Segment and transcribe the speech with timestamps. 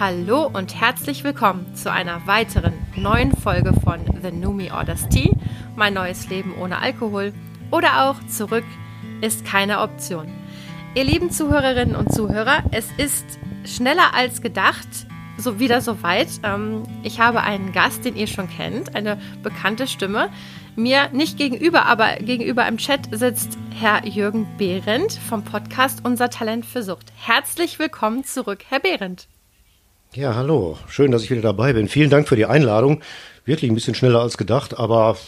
[0.00, 5.32] Hallo und herzlich willkommen zu einer weiteren neuen Folge von The Numi Orders Tea,
[5.74, 7.32] mein neues Leben ohne Alkohol
[7.72, 8.62] oder auch zurück
[9.22, 10.28] ist keine Option.
[10.94, 13.26] Ihr lieben Zuhörerinnen und Zuhörer, es ist
[13.64, 14.86] schneller als gedacht
[15.36, 16.28] so wieder soweit.
[16.44, 20.30] Ähm, ich habe einen Gast, den ihr schon kennt, eine bekannte Stimme.
[20.76, 26.66] Mir nicht gegenüber, aber gegenüber im Chat sitzt Herr Jürgen Behrendt vom Podcast Unser Talent
[26.66, 27.12] für Sucht.
[27.16, 29.26] Herzlich willkommen zurück, Herr Behrendt.
[30.14, 30.78] Ja, hallo.
[30.88, 31.86] Schön, dass ich wieder dabei bin.
[31.86, 33.02] Vielen Dank für die Einladung.
[33.44, 35.18] Wirklich ein bisschen schneller als gedacht, aber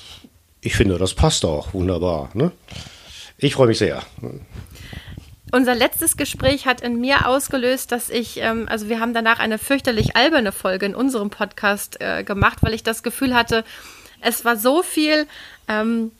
[0.62, 2.30] ich finde, das passt auch wunderbar.
[2.32, 2.50] Ne?
[3.36, 4.02] Ich freue mich sehr.
[5.52, 9.58] Unser letztes Gespräch hat in mir ausgelöst, dass ich, ähm, also wir haben danach eine
[9.58, 13.64] fürchterlich alberne Folge in unserem Podcast äh, gemacht, weil ich das Gefühl hatte,
[14.22, 15.26] es war so viel,
[15.68, 16.10] ähm,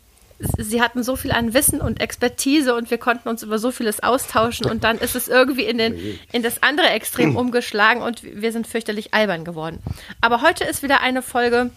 [0.59, 4.03] sie hatten so viel an Wissen und Expertise und wir konnten uns über so vieles
[4.03, 8.53] austauschen und dann ist es irgendwie in, den, in das andere Extrem umgeschlagen und wir
[8.53, 9.79] sind fürchterlich albern geworden.
[10.21, 11.71] Aber heute ist wieder eine Folge,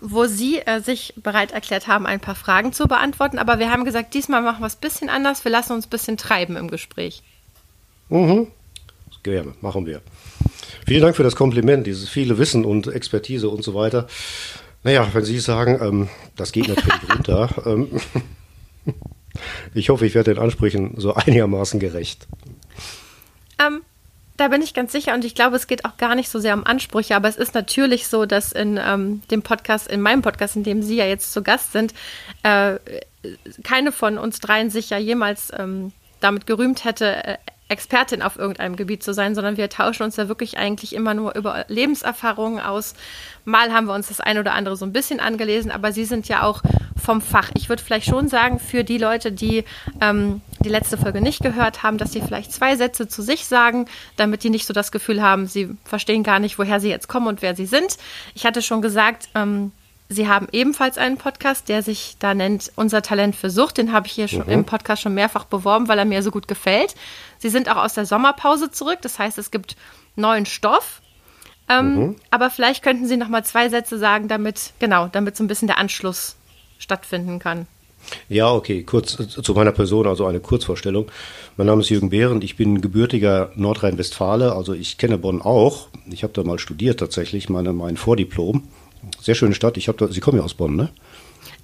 [0.00, 3.38] wo Sie äh, sich bereit erklärt haben, ein paar Fragen zu beantworten.
[3.38, 5.44] Aber wir haben gesagt, diesmal machen wir es ein bisschen anders.
[5.44, 7.22] Wir lassen uns ein bisschen treiben im Gespräch.
[8.08, 8.48] Mhm.
[9.22, 10.00] Gerne, machen wir.
[10.86, 14.06] Vielen Dank für das Kompliment, dieses viele Wissen und Expertise und so weiter.
[14.82, 17.48] Naja, wenn Sie sagen, ähm, das geht natürlich runter.
[17.66, 18.00] Ähm,
[19.74, 22.26] ich hoffe, ich werde den Ansprüchen so einigermaßen gerecht.
[23.58, 23.82] Ähm,
[24.36, 26.54] da bin ich ganz sicher und ich glaube, es geht auch gar nicht so sehr
[26.54, 30.56] um Ansprüche, aber es ist natürlich so, dass in ähm, dem Podcast, in meinem Podcast,
[30.56, 31.92] in dem Sie ja jetzt zu Gast sind,
[32.42, 32.76] äh,
[33.62, 37.36] keine von uns dreien sich ja jemals ähm, damit gerühmt hätte, äh,
[37.70, 41.34] Expertin auf irgendeinem Gebiet zu sein, sondern wir tauschen uns da wirklich eigentlich immer nur
[41.36, 42.94] über Lebenserfahrungen aus.
[43.44, 46.28] Mal haben wir uns das eine oder andere so ein bisschen angelesen, aber Sie sind
[46.28, 46.62] ja auch
[47.00, 47.50] vom Fach.
[47.54, 49.64] Ich würde vielleicht schon sagen, für die Leute, die
[50.00, 53.86] ähm, die letzte Folge nicht gehört haben, dass sie vielleicht zwei Sätze zu sich sagen,
[54.16, 57.26] damit die nicht so das Gefühl haben, sie verstehen gar nicht, woher sie jetzt kommen
[57.26, 57.96] und wer sie sind.
[58.34, 59.72] Ich hatte schon gesagt, ähm,
[60.12, 63.78] Sie haben ebenfalls einen Podcast, der sich da nennt Unser Talent für Sucht.
[63.78, 64.52] Den habe ich hier schon mhm.
[64.52, 66.96] im Podcast schon mehrfach beworben, weil er mir so gut gefällt.
[67.38, 68.98] Sie sind auch aus der Sommerpause zurück.
[69.02, 69.76] Das heißt, es gibt
[70.16, 71.00] neuen Stoff.
[71.68, 72.16] Ähm, mhm.
[72.28, 75.68] Aber vielleicht könnten Sie noch mal zwei Sätze sagen, damit genau, damit so ein bisschen
[75.68, 76.34] der Anschluss
[76.80, 77.68] stattfinden kann.
[78.28, 81.06] Ja, okay, kurz zu meiner Person, also eine Kurzvorstellung.
[81.56, 85.86] Mein Name ist Jürgen Behrendt, ich bin gebürtiger Nordrhein-Westfale, also ich kenne Bonn auch.
[86.10, 88.66] Ich habe da mal studiert tatsächlich, meine, mein Vordiplom.
[89.20, 89.76] Sehr schöne Stadt.
[89.76, 90.90] Ich da, Sie kommen ja aus Bonn, ne?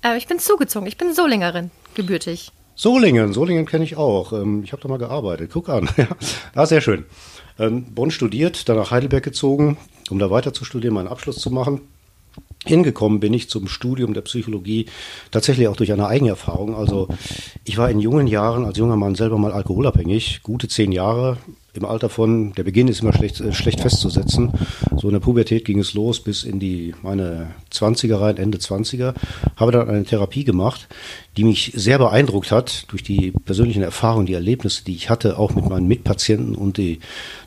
[0.02, 0.86] Äh, ich bin zugezogen.
[0.86, 2.52] Ich bin Solingerin, gebürtig.
[2.74, 4.32] Solingen, Solingen kenne ich auch.
[4.32, 5.50] Ähm, ich habe da mal gearbeitet.
[5.52, 5.88] Guck an.
[5.96, 6.08] ja,
[6.54, 7.04] ah, sehr schön.
[7.58, 9.78] Ähm, Bonn studiert, dann nach Heidelberg gezogen,
[10.10, 11.80] um da weiter zu studieren, meinen Abschluss zu machen.
[12.66, 14.86] Hingekommen bin ich zum Studium der Psychologie
[15.30, 16.74] tatsächlich auch durch eine Eigenerfahrung.
[16.74, 17.08] Also
[17.64, 21.38] ich war in jungen Jahren als junger Mann selber mal alkoholabhängig, gute zehn Jahre,
[21.76, 24.52] im Alter von, der Beginn ist immer schlecht, äh, schlecht festzusetzen.
[24.96, 29.14] So in der Pubertät ging es los bis in die, meine 20er rein, Ende 20er.
[29.56, 30.88] Habe dann eine Therapie gemacht,
[31.36, 35.54] die mich sehr beeindruckt hat durch die persönlichen Erfahrungen, die Erlebnisse, die ich hatte, auch
[35.54, 37.00] mit meinen Mitpatienten und die,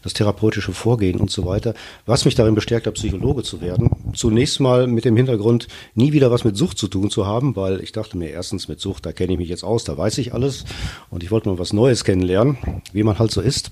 [0.03, 1.73] das therapeutische Vorgehen und so weiter,
[2.05, 3.89] was mich darin bestärkt hat, Psychologe zu werden.
[4.13, 7.81] Zunächst mal mit dem Hintergrund, nie wieder was mit Sucht zu tun zu haben, weil
[7.81, 10.33] ich dachte mir, erstens mit Sucht, da kenne ich mich jetzt aus, da weiß ich
[10.33, 10.65] alles
[11.09, 12.57] und ich wollte mal was Neues kennenlernen,
[12.93, 13.71] wie man halt so ist.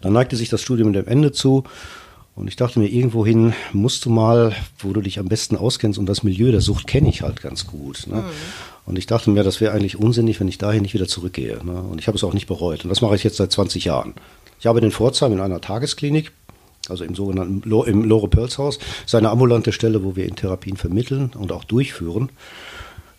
[0.00, 1.64] Dann neigte sich das Studium dem Ende zu
[2.34, 6.06] und ich dachte mir, irgendwohin musst du mal, wo du dich am besten auskennst und
[6.06, 8.06] das Milieu der Sucht kenne ich halt ganz gut.
[8.06, 8.16] Ne?
[8.16, 8.24] Mhm.
[8.86, 11.58] Und ich dachte mir, das wäre eigentlich unsinnig, wenn ich dahin nicht wieder zurückgehe.
[11.62, 11.82] Ne?
[11.82, 12.84] Und ich habe es auch nicht bereut.
[12.84, 14.14] Und das mache ich jetzt seit 20 Jahren.
[14.58, 16.32] Ich arbeite in Pforzheim in einer Tagesklinik,
[16.88, 18.78] also im sogenannten Lo im Lore Pearls Haus.
[18.78, 22.30] Das ist eine ambulante Stelle, wo wir in Therapien vermitteln und auch durchführen.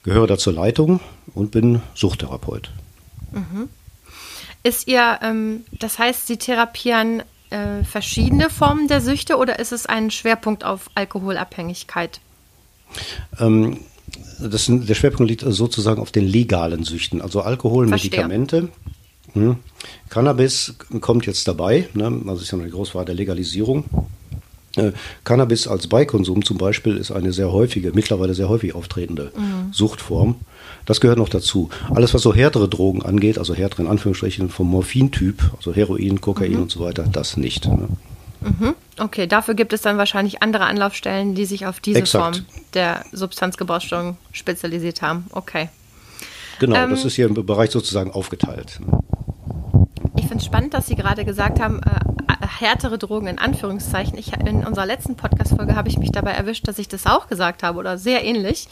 [0.03, 1.00] Gehöre da zur Leitung
[1.34, 2.72] und bin Suchttherapeut.
[3.31, 3.70] Mhm.
[4.64, 9.86] Ist ihr, ähm, das heißt, Sie therapieren äh, verschiedene Formen der Süchte oder ist es
[9.86, 12.22] ein Schwerpunkt auf Alkoholabhängigkeit?
[13.40, 13.78] Ähm,
[14.40, 18.12] das, der Schwerpunkt liegt sozusagen auf den legalen Süchten, also Alkohol, Verstehe.
[18.12, 18.70] Medikamente.
[19.34, 19.58] Hm.
[20.10, 22.22] Cannabis kommt jetzt dabei, ne?
[22.28, 23.86] also ist ja eine große der Legalisierung.
[24.76, 24.92] Äh,
[25.24, 29.74] Cannabis als Beikonsum zum Beispiel ist eine sehr häufige, mittlerweile sehr häufig auftretende mhm.
[29.74, 30.36] Suchtform.
[30.85, 31.70] Das gehört noch dazu.
[31.94, 36.53] Alles, was so härtere Drogen angeht, also härtere in Anführungsstrichen vom Morphintyp, also Heroin, Kokain
[36.53, 36.62] mhm.
[36.64, 37.68] und so weiter, das nicht.
[37.68, 37.88] Ne?
[38.41, 38.76] Mhm.
[39.00, 42.35] Okay, dafür gibt es dann wahrscheinlich andere Anlaufstellen, die sich auf diese Exakt.
[42.35, 45.26] Form der Substanzgebrauchsstörung spezialisiert haben.
[45.32, 45.70] Okay.
[46.59, 48.79] Genau, ähm, das ist hier im Bereich sozusagen aufgeteilt.
[48.86, 49.00] Ne?
[50.18, 54.17] Ich finde es spannend, dass Sie gerade gesagt haben, äh, härtere Drogen in Anführungszeichen.
[54.17, 57.63] Ich, in unserer letzten Podcast-Folge habe ich mich dabei erwischt, dass ich das auch gesagt
[57.63, 58.67] habe oder sehr ähnlich.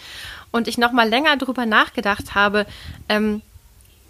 [0.52, 2.66] Und ich noch mal länger drüber nachgedacht habe.
[3.10, 3.42] Ähm,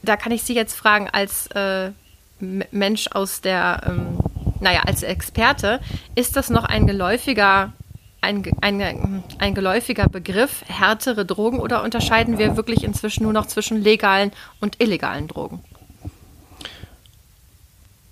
[0.04, 1.92] da kann ich Sie jetzt fragen, als äh,
[2.40, 4.20] Mensch aus der, ähm,
[4.60, 5.80] naja, als Experte,
[6.16, 7.74] ist das noch ein geläufiger
[8.22, 13.82] ein, ein, ein geläufiger Begriff, härtere Drogen, oder unterscheiden wir wirklich inzwischen nur noch zwischen
[13.82, 15.64] legalen und illegalen Drogen?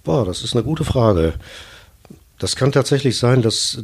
[0.04, 1.34] Boah, das ist eine gute Frage.
[2.38, 3.84] Das kann tatsächlich sein, dass,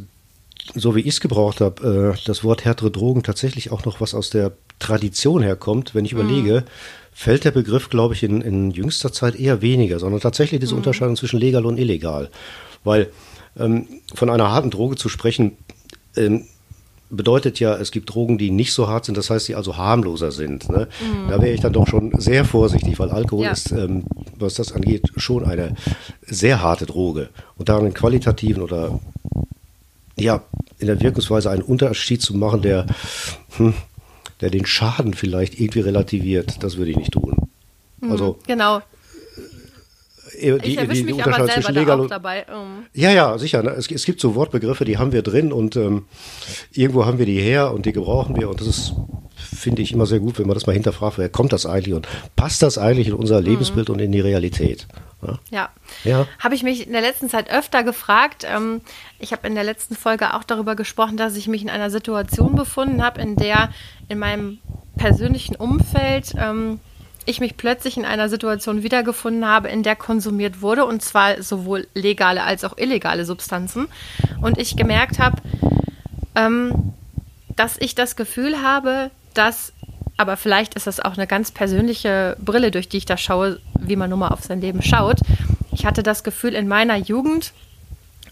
[0.74, 4.14] so wie ich es gebraucht habe, äh, das Wort härtere Drogen tatsächlich auch noch was
[4.14, 5.94] aus der Tradition herkommt.
[5.94, 6.20] Wenn ich mhm.
[6.20, 6.64] überlege,
[7.12, 10.78] fällt der Begriff, glaube ich, in, in jüngster Zeit eher weniger, sondern tatsächlich diese mhm.
[10.78, 12.30] Unterscheidung zwischen legal und illegal.
[12.84, 13.10] Weil
[13.58, 15.56] ähm, von einer harten Droge zu sprechen,
[16.16, 16.46] ähm,
[17.10, 20.32] bedeutet ja, es gibt Drogen, die nicht so hart sind, das heißt, die also harmloser
[20.32, 20.68] sind.
[20.68, 20.88] Ne?
[21.00, 21.28] Mhm.
[21.28, 23.52] Da wäre ich dann doch schon sehr vorsichtig, weil Alkohol ja.
[23.52, 24.04] ist, ähm,
[24.38, 25.74] was das angeht, schon eine
[26.22, 27.30] sehr harte Droge.
[27.56, 28.98] Und da einen qualitativen oder
[30.16, 30.42] ja,
[30.78, 32.86] in der Wirkungsweise einen Unterschied zu machen, der,
[33.56, 33.74] hm,
[34.40, 37.36] der den Schaden vielleicht irgendwie relativiert, das würde ich nicht tun.
[38.00, 38.82] Mhm, also, genau.
[40.38, 42.46] Äh, die, ich die, die Unterscheidung zwischen legal und dabei.
[42.52, 42.86] Um.
[42.92, 43.62] Ja, ja, sicher.
[43.62, 43.70] Ne?
[43.70, 46.04] Es, es, gibt so Wortbegriffe, die haben wir drin und ähm,
[46.72, 48.94] irgendwo haben wir die her und die gebrauchen wir und das ist
[49.36, 52.08] finde ich immer sehr gut, wenn man das mal hinterfragt, wer kommt das eigentlich und
[52.36, 53.46] passt das eigentlich in unser mhm.
[53.46, 53.94] Lebensbild mhm.
[53.94, 54.86] und in die Realität?
[55.22, 55.70] Ja, ja.
[56.04, 56.26] ja.
[56.38, 58.46] habe ich mich in der letzten Zeit öfter gefragt.
[58.48, 58.80] Ähm,
[59.18, 62.54] ich habe in der letzten Folge auch darüber gesprochen, dass ich mich in einer Situation
[62.54, 63.70] befunden habe, in der
[64.08, 64.58] in meinem
[64.96, 66.80] persönlichen Umfeld ähm,
[67.26, 71.86] ich mich plötzlich in einer Situation wiedergefunden habe, in der konsumiert wurde, und zwar sowohl
[71.94, 73.88] legale als auch illegale Substanzen.
[74.40, 75.42] Und ich gemerkt habe,
[76.36, 76.94] ähm,
[77.56, 79.72] dass ich das Gefühl habe, dass,
[80.16, 83.96] aber vielleicht ist das auch eine ganz persönliche Brille, durch die ich da schaue, wie
[83.96, 85.18] man nun mal auf sein Leben schaut.
[85.72, 87.52] Ich hatte das Gefühl in meiner Jugend,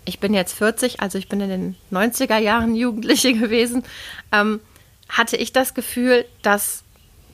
[0.05, 3.83] ich bin jetzt 40, also ich bin in den 90er Jahren Jugendliche gewesen,
[4.31, 4.61] ähm,
[5.09, 6.84] hatte ich das Gefühl, dass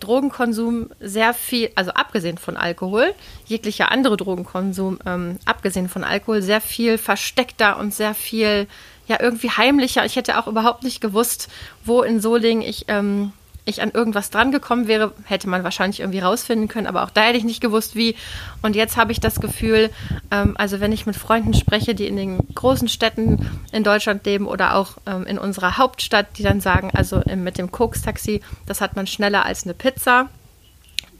[0.01, 3.15] Drogenkonsum sehr viel, also abgesehen von Alkohol,
[3.47, 8.67] jeglicher andere Drogenkonsum, ähm, abgesehen von Alkohol, sehr viel versteckter und sehr viel,
[9.07, 10.05] ja, irgendwie heimlicher.
[10.05, 11.49] Ich hätte auch überhaupt nicht gewusst,
[11.85, 13.33] wo in Solingen ich ähm,
[13.71, 17.39] ich an irgendwas drangekommen wäre, hätte man wahrscheinlich irgendwie rausfinden können, aber auch da hätte
[17.39, 18.17] ich nicht gewusst, wie.
[18.63, 19.91] Und jetzt habe ich das Gefühl,
[20.31, 24.47] ähm, also wenn ich mit Freunden spreche, die in den großen Städten in Deutschland leben
[24.47, 28.81] oder auch ähm, in unserer Hauptstadt, die dann sagen, also ähm, mit dem Koks-Taxi, das
[28.81, 30.29] hat man schneller als eine Pizza.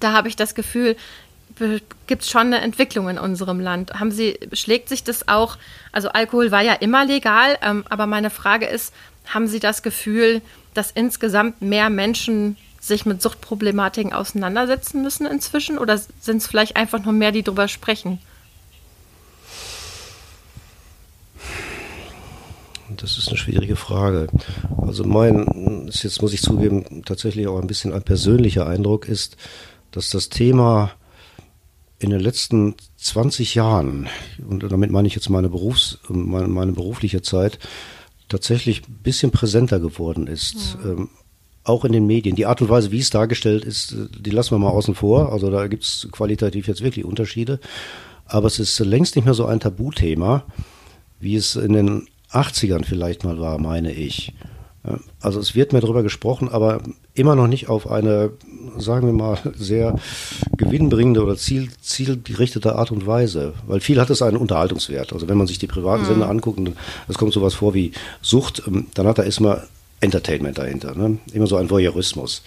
[0.01, 0.97] Da habe ich das Gefühl,
[2.07, 3.95] gibt es schon eine Entwicklung in unserem Land.
[4.01, 5.59] Haben Sie, schlägt sich das auch,
[5.93, 8.95] also Alkohol war ja immer legal, ähm, aber meine Frage ist,
[9.27, 10.43] haben Sie das Gefühl,
[10.81, 15.77] dass insgesamt mehr Menschen sich mit Suchtproblematiken auseinandersetzen müssen inzwischen?
[15.77, 18.19] Oder sind es vielleicht einfach nur mehr, die darüber sprechen?
[22.97, 24.29] Das ist eine schwierige Frage.
[24.79, 29.37] Also mein, jetzt muss ich zugeben, tatsächlich auch ein bisschen ein persönlicher Eindruck ist,
[29.91, 30.93] dass das Thema
[31.99, 34.09] in den letzten 20 Jahren,
[34.49, 37.59] und damit meine ich jetzt meine, Berufs-, meine, meine berufliche Zeit,
[38.31, 40.79] tatsächlich ein bisschen präsenter geworden ist.
[40.83, 40.91] Mhm.
[40.91, 41.09] Ähm,
[41.63, 42.37] auch in den Medien.
[42.37, 45.33] Die Art und Weise, wie es dargestellt ist, äh, die lassen wir mal außen vor.
[45.33, 47.61] Also da gibt es qualitativ jetzt wirklich Unterschiede.
[48.25, 50.45] Aber es ist längst nicht mehr so ein Tabuthema,
[51.19, 54.33] wie es in den 80ern vielleicht mal war, meine ich.
[55.21, 56.81] Also es wird mehr darüber gesprochen, aber
[57.15, 58.31] immer noch nicht auf eine,
[58.79, 59.97] sagen wir mal, sehr
[60.57, 63.55] gewinnbringende oder ziel, zielgerichtete Art und Weise.
[63.67, 65.13] Weil viel hat es einen Unterhaltungswert.
[65.13, 66.09] Also wenn man sich die privaten mhm.
[66.09, 66.77] Sender anguckt und
[67.09, 69.67] es kommt sowas vor wie Sucht, ähm, dann hat da erstmal
[70.01, 70.95] Entertainment dahinter.
[70.95, 71.19] Ne?
[71.33, 72.43] Immer so ein Voyeurismus.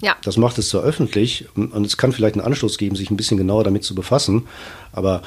[0.00, 0.16] Ja.
[0.22, 3.38] Das macht es zwar öffentlich und es kann vielleicht einen Anstoß geben, sich ein bisschen
[3.38, 4.46] genauer damit zu befassen,
[4.92, 5.22] aber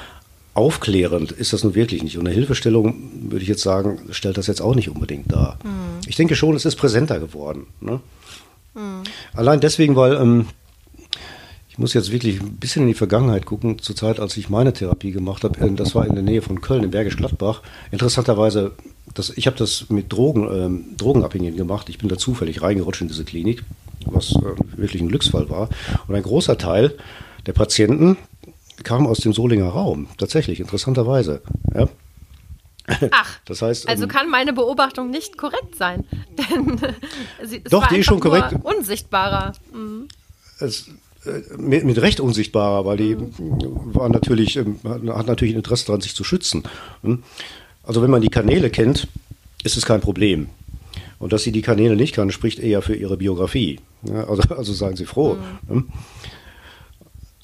[0.54, 2.18] aufklärend ist das nun wirklich nicht.
[2.18, 2.94] Und eine Hilfestellung,
[3.30, 5.58] würde ich jetzt sagen, stellt das jetzt auch nicht unbedingt dar.
[5.64, 6.00] Mhm.
[6.06, 7.66] Ich denke schon, es ist präsenter geworden.
[7.80, 8.00] Ne?
[8.74, 9.02] Mhm.
[9.34, 10.46] Allein deswegen, weil ähm,
[11.68, 14.72] ich muss jetzt wirklich ein bisschen in die Vergangenheit gucken, zur Zeit, als ich meine
[14.72, 15.58] Therapie gemacht habe.
[15.60, 17.62] Äh, das war in der Nähe von Köln, in Bergisch Gladbach.
[17.90, 18.72] Interessanterweise,
[19.14, 21.88] das, ich habe das mit Drogen, ähm, Drogenabhängigen gemacht.
[21.88, 23.64] Ich bin da zufällig reingerutscht in diese Klinik,
[24.06, 25.68] was äh, wirklich ein Glücksfall war.
[26.06, 26.96] Und ein großer Teil
[27.46, 28.16] der Patienten,
[28.82, 31.42] kam aus dem Solinger Raum, tatsächlich, interessanterweise.
[31.74, 31.88] Ja.
[33.10, 36.04] Ach, das heißt, also ähm, kann meine Beobachtung nicht korrekt sein,
[36.38, 36.80] denn
[37.42, 38.54] sie, doch, die ist schon korrekt.
[38.62, 39.52] Unsichtbarer.
[39.72, 40.08] Mhm.
[40.58, 40.88] Es,
[41.24, 43.94] äh, mit, mit, Recht unsichtbarer, weil die mhm.
[43.94, 46.64] war natürlich, ähm, hat natürlich ein Interesse daran, sich zu schützen.
[47.02, 47.22] Hm?
[47.82, 49.08] Also wenn man die Kanäle kennt,
[49.64, 50.48] ist es kein Problem.
[51.18, 53.78] Und dass sie die Kanäle nicht kann, spricht eher für ihre Biografie.
[54.08, 55.36] Also, also seien Sie froh.
[55.68, 55.88] Mhm.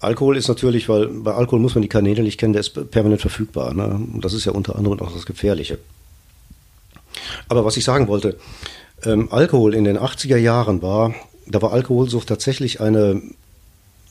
[0.00, 0.08] Hm?
[0.08, 3.20] Alkohol ist natürlich, weil bei Alkohol muss man die Kanäle nicht kennen, der ist permanent
[3.20, 3.74] verfügbar.
[3.74, 3.86] Ne?
[3.86, 5.78] Und das ist ja unter anderem auch das Gefährliche.
[7.48, 8.36] Aber was ich sagen wollte,
[9.04, 11.14] ähm, Alkohol in den 80er Jahren war,
[11.46, 13.22] da war Alkoholsucht tatsächlich eine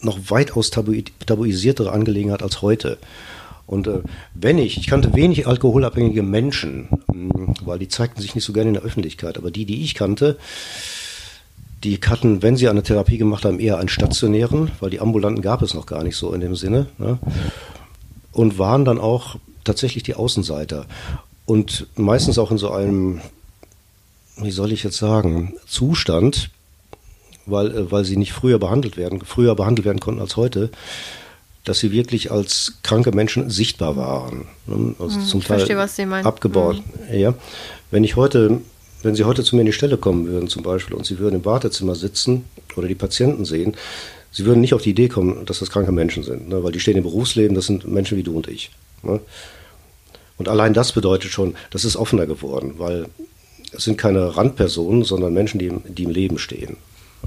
[0.02, 0.94] noch weitaus tabu
[1.26, 2.98] tabuisiertere Angelegenheit als heute.
[3.68, 4.02] Und äh,
[4.34, 8.70] wenn ich, ich kannte wenig alkoholabhängige Menschen, mh, weil die zeigten sich nicht so gerne
[8.70, 10.38] in der Öffentlichkeit, aber die, die ich kannte,
[11.86, 15.62] die hatten, wenn sie eine Therapie gemacht haben, eher einen stationären, weil die ambulanten gab
[15.62, 16.88] es noch gar nicht so in dem Sinne.
[16.98, 17.20] Ne?
[18.32, 20.86] Und waren dann auch tatsächlich die Außenseiter.
[21.46, 23.22] Und meistens auch in so einem,
[24.38, 26.50] wie soll ich jetzt sagen, Zustand,
[27.46, 30.70] weil, äh, weil sie nicht früher behandelt werden, früher behandelt werden konnten als heute,
[31.64, 34.46] dass sie wirklich als kranke Menschen sichtbar waren.
[34.68, 34.96] Ne?
[35.00, 36.26] Also Hm, zum ich Teil verstehe, was Sie meinen.
[36.26, 36.82] abgebaut.
[37.12, 37.34] Ja.
[37.92, 38.62] Wenn ich heute,
[39.06, 41.36] wenn Sie heute zu mir in die Stelle kommen würden zum Beispiel und Sie würden
[41.36, 42.46] im Wartezimmer sitzen
[42.76, 43.76] oder die Patienten sehen,
[44.32, 46.64] Sie würden nicht auf die Idee kommen, dass das kranke Menschen sind, ne?
[46.64, 48.72] weil die stehen im Berufsleben, das sind Menschen wie du und ich.
[49.04, 49.20] Ne?
[50.38, 53.06] Und allein das bedeutet schon, das ist offener geworden, weil
[53.72, 56.78] es sind keine Randpersonen, sondern Menschen, die im, die im Leben stehen.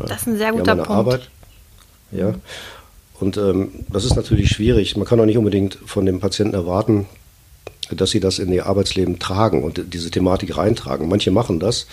[0.01, 0.07] Ja.
[0.07, 0.99] Das ist ein sehr Die guter haben eine Punkt.
[0.99, 1.31] Arbeit.
[2.11, 2.35] Ja.
[3.21, 4.97] Und ähm, das ist natürlich schwierig.
[4.97, 7.07] Man kann auch nicht unbedingt von dem Patienten erwarten,
[7.97, 11.09] dass sie das in ihr Arbeitsleben tragen und diese Thematik reintragen.
[11.09, 11.87] Manche machen das,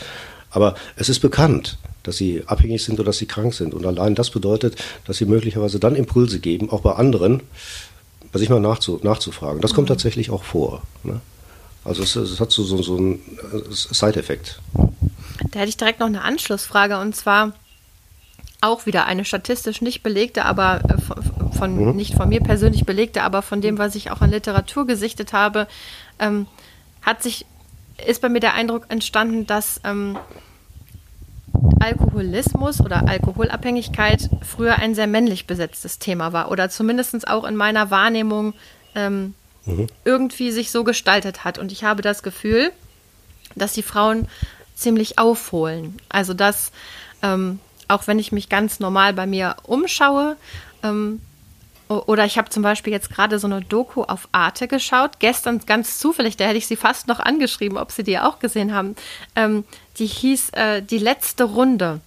[0.51, 3.73] aber es ist bekannt, dass sie abhängig sind oder dass sie krank sind.
[3.73, 4.75] Und allein das bedeutet,
[5.05, 7.41] dass sie möglicherweise dann Impulse geben, auch bei anderen,
[8.31, 9.61] bei sich mal nachzu, nachzufragen.
[9.61, 10.83] Das kommt tatsächlich auch vor.
[11.03, 11.19] Ne?
[11.83, 13.15] Also es, es hat so, so, so einen
[13.53, 14.59] äh, Side-Effekt.
[15.51, 17.53] Da hätte ich direkt noch eine Anschlussfrage und zwar
[18.61, 23.23] auch wieder eine statistisch nicht belegte, aber äh, von, von nicht von mir persönlich belegte,
[23.23, 25.67] aber von dem, was ich auch in Literatur gesichtet habe,
[26.19, 26.47] ähm,
[27.01, 27.45] hat sich
[28.05, 30.17] ist bei mir der Eindruck entstanden, dass ähm,
[31.79, 37.91] Alkoholismus oder Alkoholabhängigkeit früher ein sehr männlich besetztes Thema war oder zumindest auch in meiner
[37.91, 38.53] Wahrnehmung
[38.95, 39.33] ähm,
[40.03, 41.57] irgendwie sich so gestaltet hat.
[41.57, 42.71] Und ich habe das Gefühl,
[43.55, 44.27] dass die Frauen
[44.75, 45.97] ziemlich aufholen.
[46.09, 46.71] Also dass,
[47.21, 50.37] ähm, auch wenn ich mich ganz normal bei mir umschaue,
[50.83, 51.21] ähm,
[51.87, 55.99] oder ich habe zum Beispiel jetzt gerade so eine Doku auf Arte geschaut, gestern ganz
[55.99, 58.95] zufällig, da hätte ich sie fast noch angeschrieben, ob sie die auch gesehen haben.
[59.35, 59.63] Ähm,
[59.97, 61.99] die hieß äh, Die letzte Runde.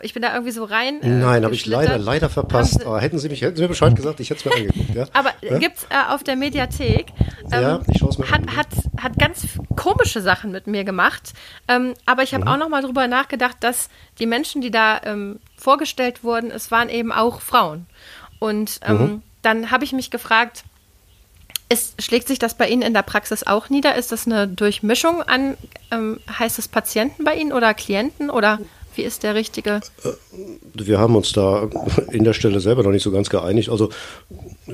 [0.00, 1.02] Ich bin da irgendwie so rein.
[1.02, 2.80] äh, Nein, habe ich leider, leider verpasst.
[2.80, 4.94] Sie- Aber hätten Sie mich, hätten Sie mir Bescheid gesagt, ich hätte es mir angeguckt.
[4.94, 5.04] Ja?
[5.12, 5.58] aber ja?
[5.58, 7.08] gibt's äh, auf der Mediathek.
[7.52, 8.56] Ähm, Ja, ich schau's mir hat, an.
[8.56, 11.34] hat, hat ganz komische Sachen mit mir gemacht.
[11.68, 15.40] Ähm, aber ich habe auch noch mal drüber nachgedacht, dass die Menschen, die da ähm,
[15.58, 17.86] vorgestellt wurden, es waren eben auch Frauen.
[18.42, 20.64] Und ähm, dann habe ich mich gefragt,
[21.68, 23.94] ist, schlägt sich das bei Ihnen in der Praxis auch nieder?
[23.94, 25.56] Ist das eine Durchmischung an,
[25.92, 28.58] ähm, heißt es Patienten bei Ihnen oder Klienten oder
[28.96, 29.80] wie ist der richtige?
[30.74, 31.70] Wir haben uns da
[32.10, 33.68] in der Stelle selber noch nicht so ganz geeinigt.
[33.68, 33.90] Also
[34.66, 34.72] äh,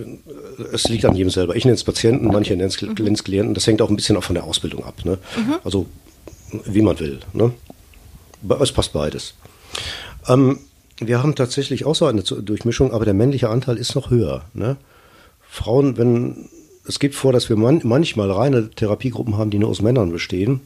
[0.73, 1.55] es liegt an jedem selber.
[1.55, 3.53] Ich nenne es Patienten, manche nennen es es Klienten.
[3.53, 5.05] Das hängt auch ein bisschen auch von der Ausbildung ab.
[5.05, 5.19] Ne?
[5.63, 5.85] Also
[6.65, 7.21] wie man will.
[7.35, 7.53] Ne?
[8.61, 9.35] Es passt beides.
[10.27, 10.59] Ähm,
[11.01, 14.45] wir haben tatsächlich auch so eine Durchmischung, aber der männliche Anteil ist noch höher.
[14.55, 14.77] Ne?
[15.49, 16.49] Frauen, wenn
[16.87, 20.61] es gibt vor, dass wir man, manchmal reine Therapiegruppen haben, die nur aus Männern bestehen.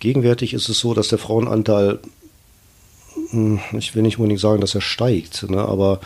[0.00, 2.00] Gegenwärtig ist es so, dass der Frauenanteil
[3.30, 6.00] hm, ich will nicht unbedingt sagen, dass er steigt, ne, aber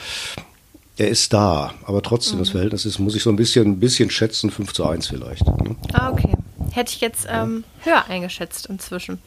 [0.96, 1.74] er ist da.
[1.84, 4.86] Aber trotzdem, das Verhältnis ist, muss ich so ein bisschen, ein bisschen schätzen, 5 zu
[4.86, 5.46] 1 vielleicht.
[5.46, 5.76] Ne?
[5.92, 6.32] Ah, okay.
[6.72, 9.18] Hätte ich jetzt ähm, höher eingeschätzt inzwischen.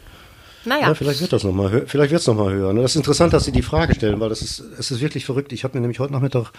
[0.65, 0.87] Naja.
[0.89, 2.73] Ja, vielleicht wird das noch mal, hö- vielleicht wird es noch mal höher.
[2.73, 2.81] Ne?
[2.81, 5.53] Das ist interessant, dass Sie die Frage stellen, weil das ist, es ist wirklich verrückt.
[5.53, 6.51] Ich habe mir nämlich heute Nachmittag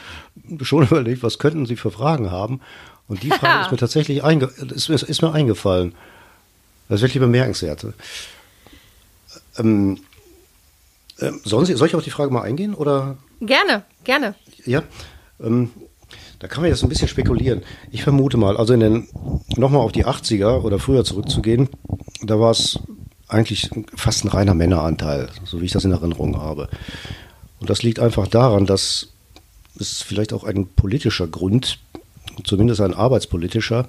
[0.62, 2.61] schon überlegt, was könnten Sie für Fragen haben?
[3.09, 5.95] Und die Frage ist mir tatsächlich einge ist, ist, ist mir eingefallen.
[6.88, 7.87] Das ist wirklich bemerkenswert.
[9.59, 9.99] Ähm,
[11.21, 14.35] ähm, sollen Sie, soll ich auf die Frage mal eingehen oder Gerne, gerne.
[14.66, 14.83] Ja,
[15.42, 15.71] ähm,
[16.40, 17.62] da kann man jetzt ein bisschen spekulieren.
[17.90, 19.09] Ich vermute mal, also in den,
[19.57, 21.69] nochmal auf die 80er oder früher zurückzugehen,
[22.23, 22.78] da war es
[23.30, 26.68] eigentlich fast ein reiner Männeranteil, so wie ich das in Erinnerung habe.
[27.60, 29.08] Und das liegt einfach daran, dass
[29.78, 31.78] es vielleicht auch ein politischer Grund,
[32.44, 33.88] zumindest ein arbeitspolitischer,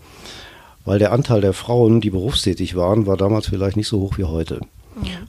[0.85, 4.23] weil der Anteil der Frauen, die berufstätig waren, war damals vielleicht nicht so hoch wie
[4.23, 4.61] heute.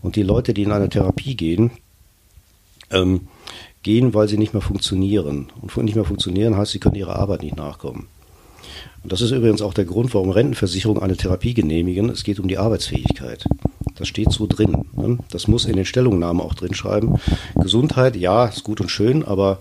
[0.02, 1.70] Und die Leute, die in eine Therapie gehen,
[2.90, 3.28] ähm,
[3.82, 5.50] gehen, weil sie nicht mehr funktionieren.
[5.60, 8.08] Und nicht mehr funktionieren heißt, sie können ihrer Arbeit nicht nachkommen.
[9.02, 12.08] Und das ist übrigens auch der Grund, warum Rentenversicherungen eine Therapie genehmigen.
[12.08, 13.44] Es geht um die Arbeitsfähigkeit.
[13.96, 14.84] Das steht so drin.
[14.96, 15.18] Ne?
[15.30, 17.20] Das muss in den Stellungnahmen auch drin schreiben.
[17.56, 19.58] Gesundheit, ja, ist gut und schön, aber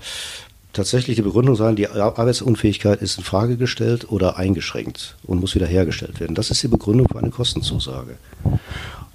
[0.73, 5.67] tatsächlich die Begründung sein, die Arbeitsunfähigkeit ist in Frage gestellt oder eingeschränkt und muss wieder
[5.67, 6.35] hergestellt werden.
[6.35, 8.17] Das ist die Begründung für eine Kostenzusage.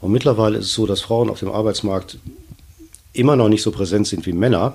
[0.01, 2.19] Und mittlerweile ist es so, dass Frauen auf dem Arbeitsmarkt
[3.13, 4.75] immer noch nicht so präsent sind wie Männer,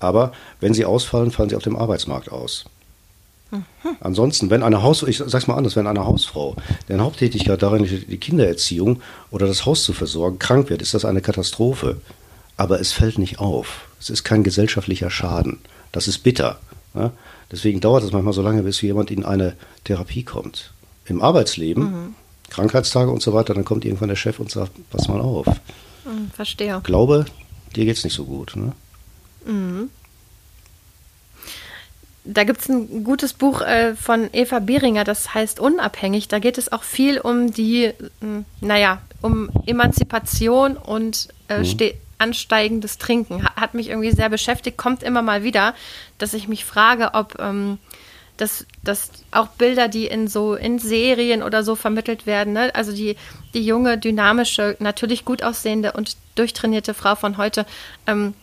[0.00, 2.64] aber wenn sie ausfallen, fallen sie auf dem Arbeitsmarkt aus.
[4.00, 6.56] Ansonsten, wenn eine Haus, ich sag's mal anders, wenn eine Hausfrau,
[6.88, 9.00] deren Haupttätigkeit darin liegt, die Kindererziehung
[9.30, 12.00] oder das Haus zu versorgen, krank wird, ist das eine Katastrophe.
[12.56, 13.88] Aber es fällt nicht auf.
[14.00, 15.60] Es ist kein gesellschaftlicher Schaden.
[15.92, 16.58] Das ist bitter.
[16.94, 17.12] Ja?
[17.50, 20.72] Deswegen dauert es manchmal so lange, bis jemand in eine Therapie kommt.
[21.06, 22.14] Im Arbeitsleben, mhm.
[22.50, 25.46] Krankheitstage und so weiter, dann kommt irgendwann der Chef und sagt, pass mal auf.
[25.46, 26.80] Mhm, verstehe.
[26.82, 27.26] Glaube,
[27.74, 28.56] dir geht es nicht so gut.
[28.56, 28.72] Ne?
[29.46, 29.90] Mhm.
[32.30, 36.28] Da gibt es ein gutes Buch äh, von Eva Behringer, das heißt Unabhängig.
[36.28, 37.94] Da geht es auch viel um die, äh,
[38.60, 41.92] naja, um Emanzipation und äh, mhm.
[42.18, 43.44] ansteigendes Trinken.
[43.56, 45.74] Hat mich irgendwie sehr beschäftigt, kommt immer mal wieder,
[46.18, 47.78] dass ich mich frage, ob ähm,
[48.36, 52.74] dass, dass auch Bilder, die in so in Serien oder so vermittelt werden, ne?
[52.74, 53.16] also die,
[53.52, 57.66] die junge, dynamische, natürlich gut aussehende und durchtrainierte Frau von heute,
[58.06, 58.34] ähm,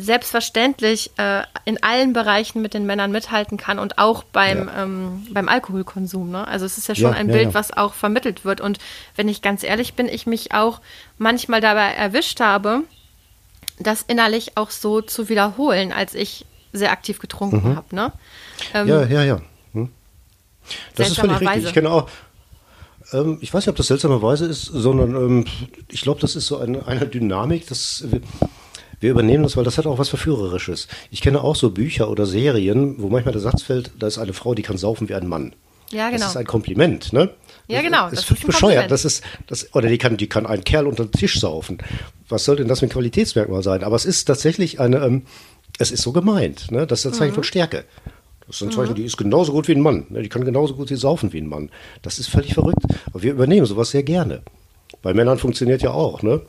[0.00, 4.82] selbstverständlich äh, in allen Bereichen mit den Männern mithalten kann und auch beim, ja.
[4.84, 6.30] ähm, beim Alkoholkonsum.
[6.30, 6.46] Ne?
[6.46, 8.60] Also es ist ja schon ja, ein ja, Bild, was auch vermittelt wird.
[8.60, 8.78] Und
[9.16, 10.80] wenn ich ganz ehrlich bin, ich mich auch
[11.18, 12.82] manchmal dabei erwischt habe,
[13.78, 17.76] das innerlich auch so zu wiederholen, als ich sehr aktiv getrunken mhm.
[17.76, 17.94] habe.
[17.94, 18.12] Ne?
[18.74, 19.40] Ähm, ja, ja, ja.
[19.72, 19.88] Hm.
[20.94, 21.64] Das ist völlig richtig.
[21.64, 22.08] Ich kenne auch,
[23.40, 25.44] ich weiß nicht, ob das seltsamerweise ist, sondern ähm,
[25.88, 28.04] ich glaube, das ist so eine, eine Dynamik, das
[29.00, 30.86] wir übernehmen das, weil das hat auch was Verführerisches.
[31.10, 34.34] Ich kenne auch so Bücher oder Serien, wo manchmal der Satz fällt, da ist eine
[34.34, 35.54] Frau, die kann saufen wie ein Mann.
[35.90, 36.20] Ja, genau.
[36.20, 37.30] Das ist ein Kompliment, ne?
[37.66, 38.04] Ja, genau.
[38.04, 38.90] Das, das ist völlig bescheuert.
[38.90, 41.78] Das ist, das, oder die kann, die kann einen Kerl unter den Tisch saufen.
[42.28, 43.82] Was soll denn das für ein Qualitätsmerkmal sein?
[43.82, 45.22] Aber es ist tatsächlich eine, ähm,
[45.78, 46.86] es ist so gemeint, ne?
[46.86, 47.36] Das ist ein Zeichen mhm.
[47.36, 47.84] von Stärke.
[48.46, 48.96] Das ist ein Zeichen, mhm.
[48.96, 50.06] die ist genauso gut wie ein Mann.
[50.10, 50.22] Ne?
[50.22, 51.70] Die kann genauso gut sie saufen wie ein Mann.
[52.02, 52.84] Das ist völlig verrückt.
[53.06, 54.42] Aber wir übernehmen sowas sehr gerne.
[55.02, 56.42] Bei Männern funktioniert ja auch, ne?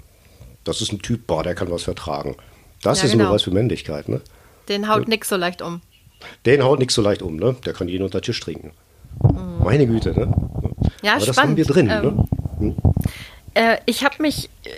[0.64, 2.36] Das ist ein Typ, boah, der kann was vertragen.
[2.82, 3.26] Das ja, ist genau.
[3.26, 4.22] ein Beweis für Männlichkeit, ne?
[4.70, 5.10] Den haut ja.
[5.10, 5.82] nix so leicht um.
[6.46, 7.56] Den haut nix so leicht um, ne?
[7.66, 8.72] Der kann jeden unter Tisch trinken.
[9.24, 9.64] Mhm.
[9.64, 10.34] Meine Güte, ne?
[11.02, 11.28] Ja, Aber spannend.
[11.28, 12.02] das haben wir drin, ne?
[12.04, 12.26] ähm, ne?
[12.60, 12.76] Hm?
[13.54, 14.70] Äh, ich habe mich äh,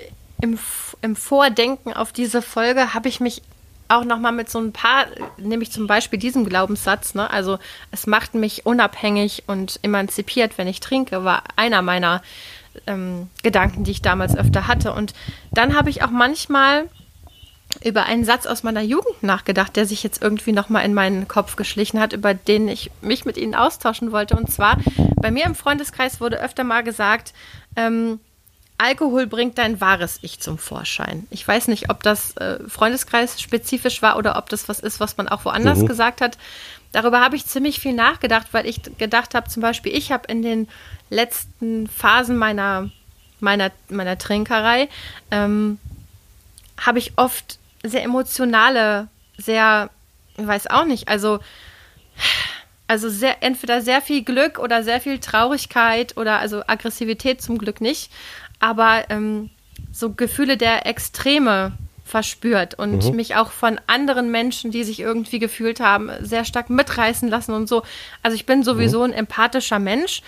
[0.41, 0.57] im,
[1.01, 3.41] im Vordenken auf diese Folge, habe ich mich
[3.89, 5.05] auch noch mal mit so ein paar,
[5.37, 7.29] nämlich zum Beispiel diesem Glaubenssatz, ne?
[7.29, 7.59] also
[7.91, 12.21] es macht mich unabhängig und emanzipiert, wenn ich trinke, war einer meiner
[12.87, 14.93] ähm, Gedanken, die ich damals öfter hatte.
[14.93, 15.13] Und
[15.51, 16.89] dann habe ich auch manchmal
[17.83, 21.55] über einen Satz aus meiner Jugend nachgedacht, der sich jetzt irgendwie nochmal in meinen Kopf
[21.55, 24.35] geschlichen hat, über den ich mich mit Ihnen austauschen wollte.
[24.35, 24.77] Und zwar,
[25.15, 27.33] bei mir im Freundeskreis wurde öfter mal gesagt,
[27.75, 28.19] ähm,
[28.77, 31.27] Alkohol bringt dein wahres Ich zum Vorschein.
[31.29, 35.17] Ich weiß nicht, ob das äh, Freundeskreis spezifisch war oder ob das was ist, was
[35.17, 35.87] man auch woanders mhm.
[35.87, 36.37] gesagt hat.
[36.93, 40.43] Darüber habe ich ziemlich viel nachgedacht, weil ich gedacht habe, zum Beispiel, ich habe in
[40.43, 40.69] den
[41.09, 42.91] letzten Phasen meiner,
[43.39, 44.87] meiner, meiner Trinkerei,
[45.31, 45.79] ähm,
[46.79, 49.89] habe ich oft sehr emotionale, sehr,
[50.37, 51.39] ich weiß auch nicht, also,
[52.87, 57.81] also sehr, entweder sehr viel Glück oder sehr viel Traurigkeit oder also Aggressivität zum Glück
[57.81, 58.11] nicht,
[58.59, 59.49] aber ähm,
[59.91, 61.73] so Gefühle der Extreme
[62.13, 63.15] verspürt und mhm.
[63.15, 67.67] mich auch von anderen Menschen, die sich irgendwie gefühlt haben, sehr stark mitreißen lassen und
[67.67, 67.81] so.
[68.21, 69.05] Also ich bin sowieso mhm.
[69.05, 70.21] ein empathischer Mensch.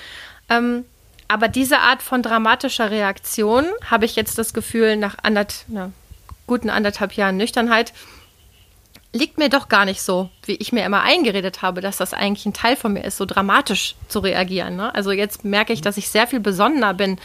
[0.50, 0.84] Ähm,
[1.28, 5.92] aber diese Art von dramatischer Reaktion habe ich jetzt das Gefühl, nach anderth, na,
[6.48, 7.94] guten anderthalb Jahren Nüchternheit,
[9.14, 12.48] liegt mir doch gar nicht so, wie ich mir immer eingeredet habe, dass das eigentlich
[12.48, 14.76] ein Teil von mir ist, so dramatisch zu reagieren.
[14.76, 14.94] Ne?
[14.96, 17.20] Also jetzt merke ich, dass ich sehr viel besonnener bin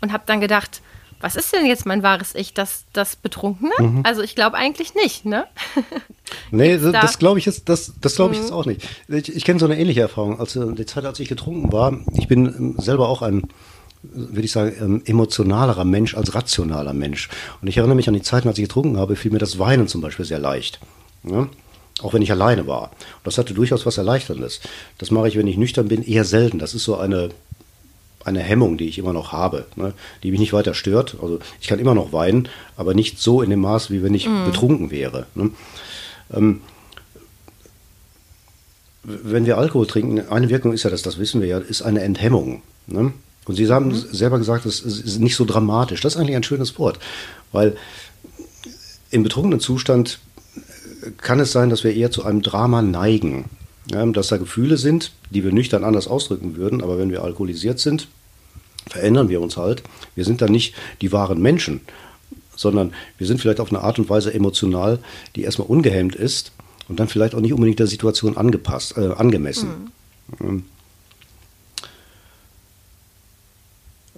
[0.00, 0.80] und habe dann gedacht,
[1.20, 3.72] was ist denn jetzt mein wahres Ich, das, das Betrunkene?
[3.78, 4.00] Mhm.
[4.04, 5.46] Also ich glaube eigentlich nicht, ne?
[6.50, 8.44] nee, das, das glaube ich jetzt, das, das glaube ich mhm.
[8.44, 8.86] jetzt auch nicht.
[9.08, 10.38] Ich, ich kenne so eine ähnliche Erfahrung.
[10.40, 13.48] Als die Zeit, als ich getrunken war, ich bin ähm, selber auch ein
[14.02, 17.28] würde ich sagen, ähm, emotionalerer Mensch als rationaler Mensch.
[17.60, 19.88] Und ich erinnere mich an die Zeiten, als ich getrunken habe, fiel mir das Weinen
[19.88, 20.80] zum Beispiel sehr leicht.
[21.24, 21.48] Ja?
[22.02, 22.90] Auch wenn ich alleine war.
[22.90, 24.60] Und das hatte durchaus was Erleichterndes.
[24.98, 26.58] Das mache ich, wenn ich nüchtern bin, eher selten.
[26.58, 27.30] Das ist so eine,
[28.26, 29.92] eine Hemmung, die ich immer noch habe, ne?
[30.22, 31.16] die mich nicht weiter stört.
[31.22, 34.28] Also ich kann immer noch weinen, aber nicht so in dem Maß, wie wenn ich
[34.28, 34.44] mm.
[34.46, 35.26] betrunken wäre.
[35.34, 35.50] Ne?
[36.34, 36.60] Ähm,
[39.02, 42.00] wenn wir Alkohol trinken, eine Wirkung ist ja, das, das wissen wir ja, ist eine
[42.00, 42.62] Enthemmung.
[42.88, 43.12] Ne?
[43.44, 43.94] Und Sie haben mhm.
[43.94, 46.00] selber gesagt, es ist nicht so dramatisch.
[46.00, 46.98] Das ist eigentlich ein schönes Wort,
[47.52, 47.76] weil
[49.10, 50.18] im betrunkenen Zustand
[51.18, 53.44] kann es sein, dass wir eher zu einem Drama neigen.
[53.88, 58.08] Dass da Gefühle sind, die wir nüchtern anders ausdrücken würden, aber wenn wir alkoholisiert sind,
[58.88, 59.82] verändern wir uns halt.
[60.14, 61.80] Wir sind dann nicht die wahren Menschen,
[62.56, 64.98] sondern wir sind vielleicht auf eine Art und Weise emotional,
[65.36, 66.52] die erstmal ungehemmt ist
[66.88, 69.92] und dann vielleicht auch nicht unbedingt der Situation angepasst, äh, angemessen.
[70.38, 70.64] Mhm.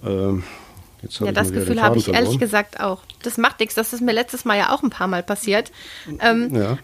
[0.03, 0.43] Ähm,
[1.19, 2.25] ja, das Gefühl habe ich verloren.
[2.25, 3.01] ehrlich gesagt auch.
[3.23, 3.75] Das macht nichts.
[3.75, 5.71] Das ist mir letztes Mal ja auch ein paar Mal passiert.
[6.19, 6.77] Ähm, ja.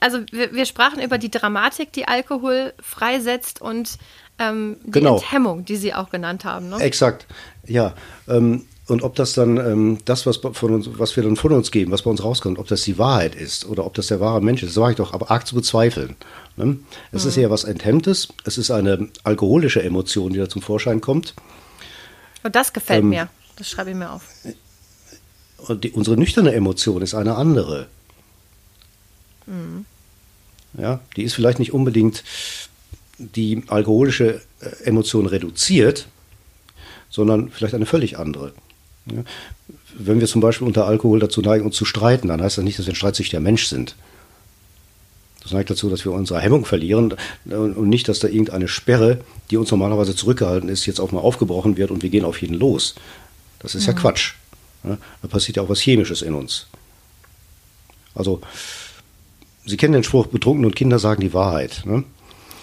[0.00, 3.98] Also wir, wir, sprachen über die Dramatik, die Alkohol freisetzt und
[4.38, 5.16] ähm, die genau.
[5.16, 6.68] Enthemmung, die Sie auch genannt haben.
[6.68, 6.78] Ne?
[6.78, 7.26] Exakt,
[7.66, 7.94] ja.
[8.28, 11.70] Ähm, und ob das dann ähm, das, was, von uns, was wir dann von uns
[11.70, 14.40] geben, was bei uns rauskommt, ob das die Wahrheit ist oder ob das der wahre
[14.40, 16.16] Mensch ist, das war ich doch aber arg zu bezweifeln.
[16.56, 16.78] Ne?
[17.12, 17.28] Es mhm.
[17.28, 21.34] ist eher was Enthemmtes, es ist eine alkoholische Emotion, die da zum Vorschein kommt.
[22.42, 24.22] Und das gefällt ähm, mir, das schreibe ich mir auf.
[25.66, 27.88] Und die, unsere nüchterne Emotion ist eine andere.
[29.48, 29.84] Mhm.
[30.76, 32.22] Ja, die ist vielleicht nicht unbedingt
[33.18, 36.06] die alkoholische äh, Emotion reduziert,
[37.10, 38.52] sondern vielleicht eine völlig andere.
[39.06, 39.24] Ja.
[39.98, 42.78] Wenn wir zum Beispiel unter Alkohol dazu neigen, uns zu streiten, dann heißt das nicht,
[42.78, 43.96] dass wir ein streitsüchtiger Mensch sind.
[45.42, 47.14] Das neigt dazu, dass wir unsere Hemmung verlieren
[47.46, 51.76] und nicht, dass da irgendeine Sperre, die uns normalerweise zurückgehalten ist, jetzt auch mal aufgebrochen
[51.76, 52.94] wird und wir gehen auf jeden los.
[53.60, 53.94] Das ist mhm.
[53.94, 54.34] ja Quatsch.
[54.84, 56.66] Ja, da passiert ja auch was Chemisches in uns.
[58.14, 58.42] Also,
[59.68, 61.82] Sie kennen den Spruch, Betrunkene und Kinder sagen die Wahrheit.
[61.84, 62.04] Ne?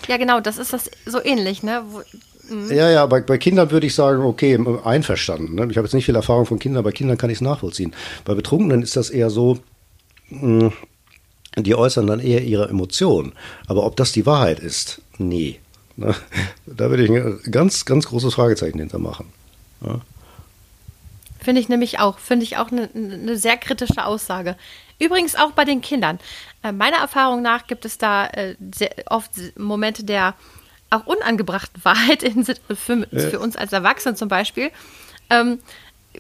[0.08, 1.84] Ja, genau, das ist das so ähnlich, ne?
[1.90, 2.02] Wo,
[2.50, 2.72] Mhm.
[2.72, 5.56] Ja, ja, bei, bei Kindern würde ich sagen, okay, einverstanden.
[5.56, 5.68] Ne?
[5.72, 7.94] Ich habe jetzt nicht viel Erfahrung von Kindern, bei Kindern kann ich es nachvollziehen.
[8.24, 9.60] Bei Betrunkenen ist das eher so,
[10.30, 10.72] mh,
[11.58, 13.34] die äußern dann eher ihre Emotionen.
[13.68, 15.60] Aber ob das die Wahrheit ist, nee.
[15.98, 16.14] Ne?
[16.66, 19.28] Da würde ich ein ganz, ganz großes Fragezeichen hintermachen.
[19.82, 20.02] Ja?
[21.40, 22.20] Finde ich nämlich auch.
[22.20, 24.56] Finde ich auch eine, eine sehr kritische Aussage.
[25.00, 26.20] Übrigens auch bei den Kindern.
[26.64, 30.36] Äh, meiner Erfahrung nach gibt es da äh, sehr oft Momente der
[30.90, 34.72] auch unangebrachten Wahrheit in, für, für, uns als Erwachsene zum Beispiel.
[35.30, 35.60] Ähm,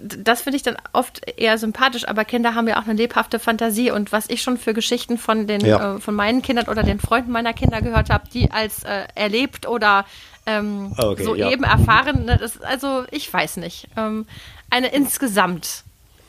[0.01, 3.91] das finde ich dann oft eher sympathisch, aber Kinder haben ja auch eine lebhafte Fantasie
[3.91, 5.95] und was ich schon für Geschichten von den ja.
[5.95, 10.05] äh, von meinen Kindern oder den Freunden meiner Kinder gehört habe, die als erlebt oder
[10.45, 11.71] ähm, okay, soeben ja.
[11.71, 13.87] erfahren, ne, das, also ich weiß nicht.
[13.97, 14.25] Ähm,
[14.69, 15.83] eine insgesamt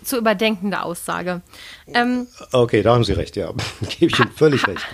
[0.06, 1.42] zu überdenkende Aussage.
[1.92, 3.52] Ähm, okay, da haben Sie recht, ja.
[3.98, 4.86] Gebe ich Ihnen völlig recht.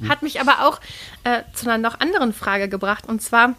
[0.00, 0.08] Ja.
[0.08, 0.80] Hat mich aber auch
[1.24, 3.08] äh, zu einer noch anderen Frage gebracht.
[3.08, 3.54] Und zwar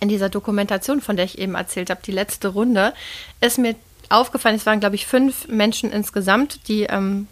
[0.00, 2.92] in dieser Dokumentation, von der ich eben erzählt habe, die letzte Runde,
[3.40, 3.74] ist mir
[4.08, 7.26] aufgefallen, es waren, glaube ich, fünf Menschen insgesamt, die ähm,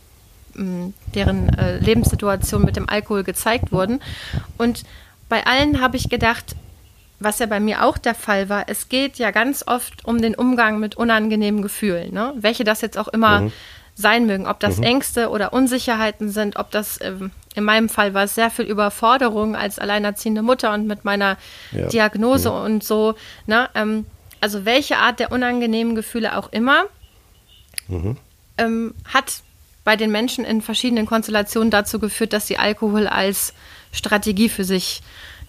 [0.57, 4.01] deren äh, Lebenssituation mit dem Alkohol gezeigt wurden.
[4.59, 4.85] Und
[5.29, 6.55] bei allen habe ich gedacht,
[7.25, 10.35] was ja bei mir auch der Fall war, es geht ja ganz oft um den
[10.35, 12.33] Umgang mit unangenehmen Gefühlen, ne?
[12.37, 13.53] welche das jetzt auch immer mhm
[13.95, 14.85] sein mögen, ob das mhm.
[14.85, 19.55] Ängste oder Unsicherheiten sind, ob das ähm, in meinem Fall war es sehr viel Überforderung
[19.55, 21.37] als alleinerziehende Mutter und mit meiner
[21.71, 21.87] ja.
[21.87, 22.61] Diagnose ja.
[22.63, 23.15] und so.
[23.47, 23.69] Ne?
[23.75, 24.07] Ähm,
[24.41, 26.85] also welche Art der unangenehmen Gefühle auch immer,
[27.87, 28.17] mhm.
[28.59, 29.43] ähm, hat
[29.85, 33.55] bei den Menschen in verschiedenen Konstellationen dazu geführt, dass sie Alkohol als
[33.93, 35.03] Strategie für sich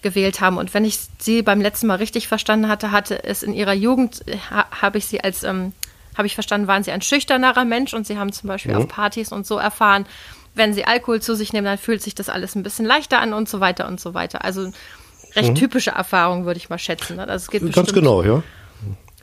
[0.06, 0.56] gewählt haben.
[0.56, 4.24] Und wenn ich sie beim letzten Mal richtig verstanden hatte, hatte es in ihrer Jugend,
[4.50, 5.72] ha, habe ich sie als ähm,
[6.16, 8.78] habe ich verstanden, waren sie ein schüchternerer Mensch und sie haben zum Beispiel mhm.
[8.78, 10.06] auf Partys und so erfahren,
[10.54, 13.34] wenn sie Alkohol zu sich nehmen, dann fühlt sich das alles ein bisschen leichter an
[13.34, 14.44] und so weiter und so weiter.
[14.44, 14.72] Also
[15.34, 15.54] recht mhm.
[15.56, 17.16] typische Erfahrung, würde ich mal schätzen.
[17.16, 17.28] Ne?
[17.28, 18.42] Also es geht Ganz genau, ja.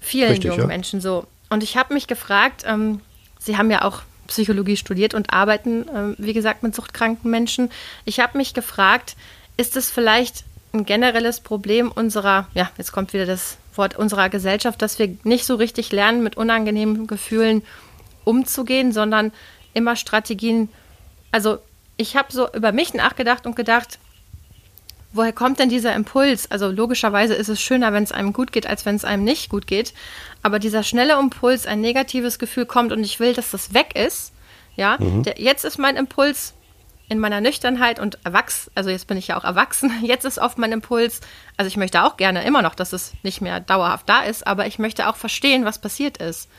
[0.02, 0.67] Vielen Richtig, jungen ja.
[0.67, 1.26] Menschen so.
[1.50, 3.00] Und ich habe mich gefragt, ähm,
[3.39, 7.69] Sie haben ja auch Psychologie studiert und arbeiten, ähm, wie gesagt, mit suchtkranken Menschen.
[8.06, 9.15] Ich habe mich gefragt,
[9.58, 14.82] ist es vielleicht ein generelles Problem unserer, ja, jetzt kommt wieder das Wort unserer Gesellschaft,
[14.82, 17.62] dass wir nicht so richtig lernen, mit unangenehmen Gefühlen
[18.24, 19.32] umzugehen, sondern
[19.74, 20.70] immer Strategien.
[21.32, 21.60] Also
[21.98, 24.00] ich habe so über mich nachgedacht und gedacht,
[25.12, 26.50] woher kommt denn dieser Impuls?
[26.50, 29.50] Also logischerweise ist es schöner, wenn es einem gut geht, als wenn es einem nicht
[29.50, 29.94] gut geht.
[30.42, 34.32] Aber dieser schnelle Impuls, ein negatives Gefühl kommt und ich will, dass das weg ist.
[34.76, 35.22] Ja, mhm.
[35.22, 36.56] der, jetzt ist mein Impuls,
[37.10, 40.58] in meiner Nüchternheit und erwachsen, also jetzt bin ich ja auch erwachsen, jetzt ist oft
[40.58, 41.22] mein Impuls,
[41.58, 44.68] also ich möchte auch gerne immer noch, dass es nicht mehr dauerhaft da ist, aber
[44.68, 46.50] ich möchte auch verstehen, was passiert ist.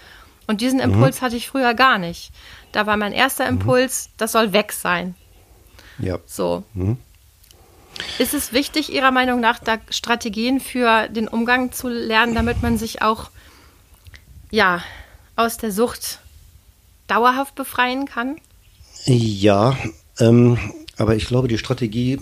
[0.47, 0.93] Und diesen mhm.
[0.93, 1.25] Impuls mhm.
[1.25, 2.31] hatte ich früher gar nicht.
[2.73, 3.61] Da war mein erster mhm.
[3.61, 5.15] Impuls, das soll weg sein.
[5.99, 6.19] Ja.
[6.27, 6.65] So.
[6.75, 6.99] Mhm.
[8.19, 12.77] Ist es wichtig, Ihrer Meinung nach, da Strategien für den Umgang zu lernen, damit man
[12.77, 13.31] sich auch
[14.51, 14.83] ja,
[15.37, 16.19] aus der Sucht
[17.07, 18.37] dauerhaft befreien kann?
[19.07, 19.77] Ja,
[20.19, 20.59] ähm,
[20.97, 22.19] aber ich glaube, die Strategie äh,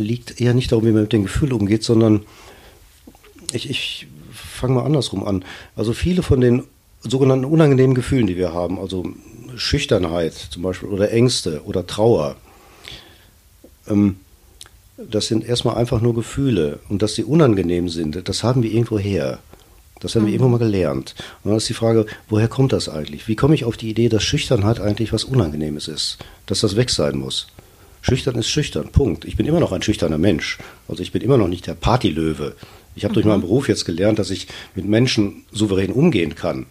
[0.00, 2.24] liegt eher nicht darum, wie man mit den Gefühlen umgeht, sondern
[3.52, 5.44] ich, ich fange mal andersrum an.
[5.76, 6.64] Also viele von den
[7.00, 9.06] sogenannten unangenehmen Gefühlen, die wir haben, also
[9.56, 12.36] Schüchternheit zum Beispiel oder Ängste oder Trauer,
[13.88, 14.16] ähm,
[14.96, 16.80] das sind erstmal einfach nur Gefühle.
[16.88, 19.38] Und dass sie unangenehm sind, das haben wir irgendwo her.
[20.00, 20.26] Das haben mhm.
[20.26, 21.14] wir irgendwann mal gelernt.
[21.42, 23.28] Und dann ist die Frage, woher kommt das eigentlich?
[23.28, 26.18] Wie komme ich auf die Idee, dass Schüchternheit eigentlich was Unangenehmes ist?
[26.46, 27.48] Dass das weg sein muss?
[28.00, 29.24] Schüchtern ist schüchtern, Punkt.
[29.24, 30.58] Ich bin immer noch ein schüchterner Mensch.
[30.86, 32.54] Also ich bin immer noch nicht der Partylöwe.
[32.94, 33.14] Ich habe mhm.
[33.14, 36.66] durch meinen Beruf jetzt gelernt, dass ich mit Menschen souverän umgehen kann.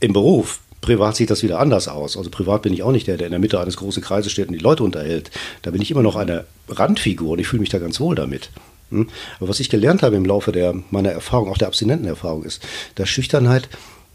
[0.00, 0.60] Im Beruf.
[0.80, 2.16] Privat sieht das wieder anders aus.
[2.16, 4.48] Also privat bin ich auch nicht der, der in der Mitte eines großen Kreises steht
[4.48, 5.30] und die Leute unterhält.
[5.62, 8.50] Da bin ich immer noch eine Randfigur und ich fühle mich da ganz wohl damit.
[8.94, 9.08] Hm?
[9.38, 12.62] Aber was ich gelernt habe im Laufe der, meiner Erfahrung, auch der Abstinentenerfahrung, ist,
[12.94, 13.68] dass Schüchternheit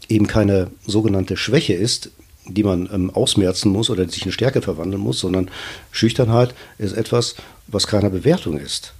[0.08, 2.10] eben keine sogenannte Schwäche ist,
[2.46, 5.50] die man ähm, ausmerzen muss oder die sich in Stärke verwandeln muss, sondern
[5.92, 8.94] Schüchternheit ist etwas, was keiner Bewertung ist.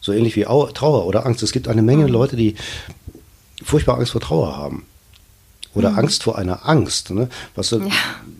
[0.00, 1.42] So ähnlich wie Trauer oder Angst.
[1.42, 2.12] Es gibt eine Menge mhm.
[2.12, 2.54] Leute, die
[3.62, 4.86] furchtbar Angst vor Trauer haben.
[5.74, 5.98] Oder mhm.
[5.98, 7.28] Angst vor einer Angst, ne?
[7.54, 7.80] was ja.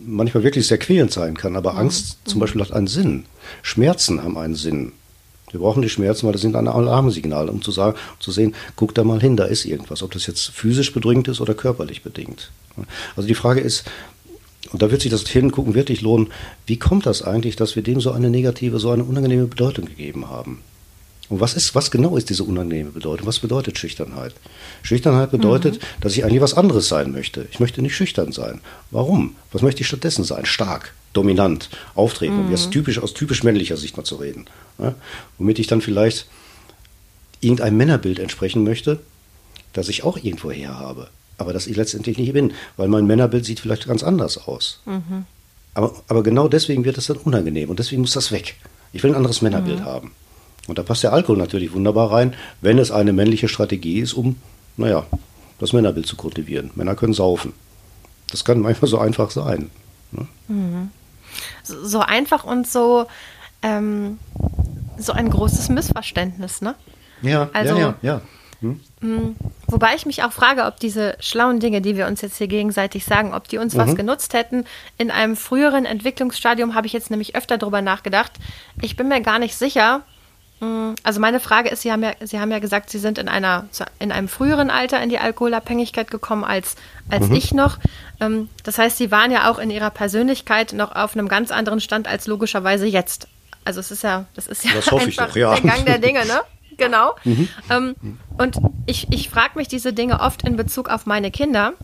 [0.04, 1.56] manchmal wirklich sehr quälend sein kann.
[1.56, 1.78] Aber mhm.
[1.78, 2.40] Angst zum mhm.
[2.40, 3.24] Beispiel hat einen Sinn.
[3.62, 4.92] Schmerzen haben einen Sinn.
[5.50, 8.54] Wir brauchen die Schmerzen, weil das sind ein Alarmsignal, um zu sagen, um zu sehen,
[8.76, 12.02] guck da mal hin, da ist irgendwas, ob das jetzt physisch bedrückend ist oder körperlich
[12.02, 12.50] bedingt.
[13.16, 13.84] Also die Frage ist,
[14.72, 16.28] und da wird sich das Hingucken wirklich lohnen,
[16.66, 20.28] wie kommt das eigentlich, dass wir dem so eine negative, so eine unangenehme Bedeutung gegeben
[20.28, 20.60] haben?
[21.30, 23.26] Und was ist, was genau ist diese unangenehme Bedeutung?
[23.26, 24.34] Was bedeutet Schüchternheit?
[24.82, 25.86] Schüchternheit bedeutet, mhm.
[26.00, 27.46] dass ich eigentlich was anderes sein möchte.
[27.52, 28.60] Ich möchte nicht schüchtern sein.
[28.90, 29.36] Warum?
[29.52, 30.44] Was möchte ich stattdessen sein?
[30.44, 32.50] Stark, dominant, auftreten, mhm.
[32.50, 34.46] jetzt typisch aus typisch männlicher Sicht mal zu reden.
[34.78, 34.94] Ja?
[35.38, 36.26] Womit ich dann vielleicht
[37.40, 39.00] irgendeinem Männerbild entsprechen möchte,
[39.72, 41.08] das ich auch irgendwo her habe.
[41.38, 44.80] Aber das ich letztendlich nicht bin, weil mein Männerbild sieht vielleicht ganz anders aus.
[44.84, 45.24] Mhm.
[45.74, 48.56] Aber, aber genau deswegen wird es dann unangenehm und deswegen muss das weg.
[48.92, 49.84] Ich will ein anderes Männerbild mhm.
[49.84, 50.12] haben.
[50.66, 54.36] Und da passt der Alkohol natürlich wunderbar rein, wenn es eine männliche Strategie ist, um,
[54.76, 55.06] naja,
[55.58, 56.70] das Männerbild zu kultivieren.
[56.74, 57.52] Männer können saufen.
[58.30, 59.70] Das kann manchmal so einfach sein.
[60.12, 60.28] Ne?
[60.48, 60.90] Mhm.
[61.62, 63.06] So, einfach und so,
[63.62, 64.18] ähm,
[64.98, 66.74] so ein großes Missverständnis, ne?
[67.22, 68.22] Ja, also, ja, ja, ja.
[68.60, 68.80] Hm?
[69.00, 72.48] Mm, wobei ich mich auch frage, ob diese schlauen Dinge, die wir uns jetzt hier
[72.48, 73.78] gegenseitig sagen, ob die uns mhm.
[73.78, 74.64] was genutzt hätten.
[74.98, 78.32] In einem früheren Entwicklungsstadium habe ich jetzt nämlich öfter darüber nachgedacht.
[78.82, 80.02] Ich bin mir gar nicht sicher,
[81.02, 83.66] also meine Frage ist, Sie haben ja, Sie haben ja gesagt, Sie sind in einer
[83.98, 86.76] in einem früheren Alter in die Alkoholabhängigkeit gekommen als
[87.08, 87.34] als mhm.
[87.34, 87.78] ich noch.
[88.20, 91.80] Ähm, das heißt, Sie waren ja auch in Ihrer Persönlichkeit noch auf einem ganz anderen
[91.80, 93.26] Stand als logischerweise jetzt.
[93.64, 95.54] Also es ist ja, das ist ja das einfach doch, ja.
[95.54, 96.40] der Gang der Dinge, ne?
[96.76, 97.14] Genau.
[97.24, 97.48] Mhm.
[97.68, 97.94] Ähm,
[98.38, 101.74] und ich, ich frage mich diese Dinge oft in Bezug auf meine Kinder.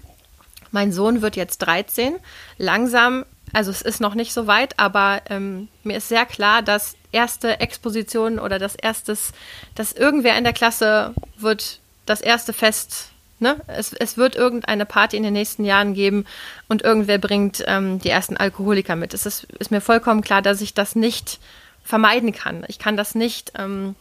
[0.71, 2.15] Mein Sohn wird jetzt 13.
[2.57, 6.97] Langsam also es ist noch nicht so weit, aber ähm, mir ist sehr klar, dass
[7.13, 9.33] erste Exposition oder das erstes,
[9.75, 13.57] dass irgendwer in der Klasse wird das erste Fest, ne?
[13.67, 16.27] Es, es wird irgendeine Party in den nächsten Jahren geben
[16.69, 19.15] und irgendwer bringt ähm, die ersten Alkoholiker mit.
[19.15, 21.39] Es ist, ist mir vollkommen klar, dass ich das nicht
[21.85, 22.65] vermeiden kann.
[22.69, 23.95] Ich kann das nicht ähm,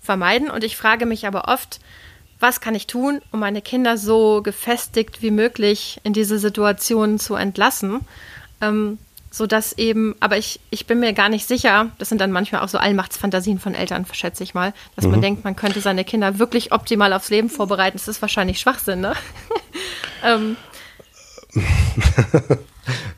[0.00, 1.80] vermeiden und ich frage mich aber oft,
[2.40, 7.34] was kann ich tun, um meine Kinder so gefestigt wie möglich in diese Situation zu
[7.34, 8.00] entlassen?
[8.60, 8.98] Ähm,
[9.30, 12.62] so dass eben, aber ich, ich bin mir gar nicht sicher, das sind dann manchmal
[12.62, 15.10] auch so Allmachtsfantasien von Eltern, schätze ich mal, dass mhm.
[15.12, 17.98] man denkt, man könnte seine Kinder wirklich optimal aufs Leben vorbereiten.
[17.98, 19.14] Das ist wahrscheinlich Schwachsinn, ne?
[20.24, 20.56] ähm.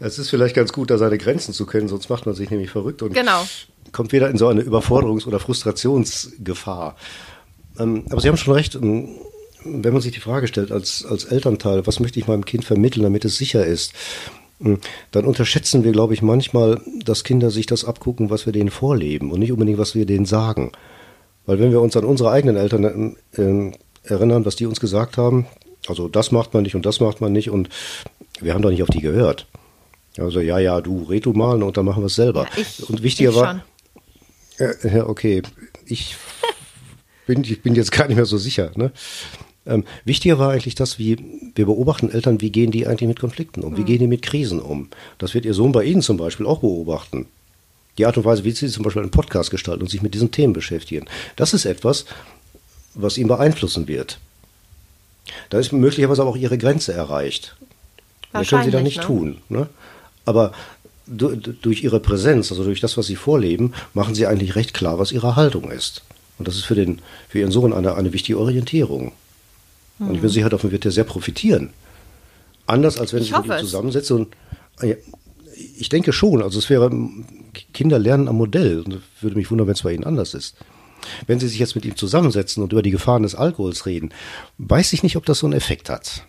[0.01, 2.71] Es ist vielleicht ganz gut, da seine Grenzen zu kennen, sonst macht man sich nämlich
[2.71, 3.47] verrückt und genau.
[3.93, 6.97] kommt wieder in so eine Überforderungs- oder Frustrationsgefahr.
[7.79, 9.11] Ähm, aber Sie haben schon recht, ähm,
[9.65, 13.03] wenn man sich die Frage stellt, als, als Elternteil, was möchte ich meinem Kind vermitteln,
[13.03, 13.93] damit es sicher ist?
[14.63, 14.79] Hm.
[15.11, 19.31] dann unterschätzen wir, glaube ich, manchmal, dass Kinder sich das abgucken, was wir denen vorleben
[19.31, 20.73] und nicht unbedingt, was wir denen sagen.
[21.47, 25.47] Weil wenn wir uns an unsere eigenen Eltern äh, erinnern, was die uns gesagt haben,
[25.89, 27.71] also das macht man nicht und das macht man nicht und
[28.41, 29.47] wir haben doch nicht auf die gehört.
[30.19, 32.45] Also ja, ja, du red du mal und dann machen wir es selber.
[32.45, 33.65] Ja, ich, und wichtiger war,
[34.59, 35.43] ja, okay,
[35.87, 36.17] ich
[37.27, 38.73] bin, ich bin jetzt gar nicht mehr so sicher.
[38.75, 38.93] Ne?
[39.67, 41.17] Ähm, wichtiger war eigentlich das, wie
[41.55, 43.87] wir beobachten Eltern, wie gehen die eigentlich mit Konflikten um, wie mhm.
[43.87, 44.89] gehen die mit Krisen um.
[45.19, 47.27] Das wird Ihr Sohn bei Ihnen zum Beispiel auch beobachten.
[47.99, 50.31] Die Art und Weise, wie Sie zum Beispiel einen Podcast gestalten und sich mit diesen
[50.31, 51.07] Themen beschäftigen.
[51.37, 52.07] Das ist etwas,
[52.95, 54.19] was ihn beeinflussen wird.
[55.51, 57.57] Da ist möglicherweise auch Ihre Grenze erreicht.
[58.33, 59.05] Das können Sie da nicht ne?
[59.05, 59.39] tun.
[59.49, 59.69] Ne?
[60.25, 60.53] Aber
[61.07, 65.13] durch Ihre Präsenz, also durch das, was Sie vorleben, machen Sie eigentlich recht klar, was
[65.13, 66.03] Ihre Haltung ist.
[66.39, 69.13] Und das ist für, den, für Ihren Sohn eine, eine wichtige Orientierung.
[70.01, 71.71] Und ich bin sicher, davon wird er sehr profitieren.
[72.67, 74.29] Anders als wenn ich, sich mit ihm zusammensetze und
[74.81, 74.87] ah
[75.79, 76.91] ich denke schon, also es wäre,
[77.73, 80.57] Kinder lernen am Modell und würde mich wundern, wenn es bei ihnen anders ist.
[81.27, 84.11] Wenn sie sich jetzt mit ihm zusammensetzen und über die Gefahren des Alkohols reden,
[84.59, 86.27] weiß ich nicht, ob das so einen Effekt hat.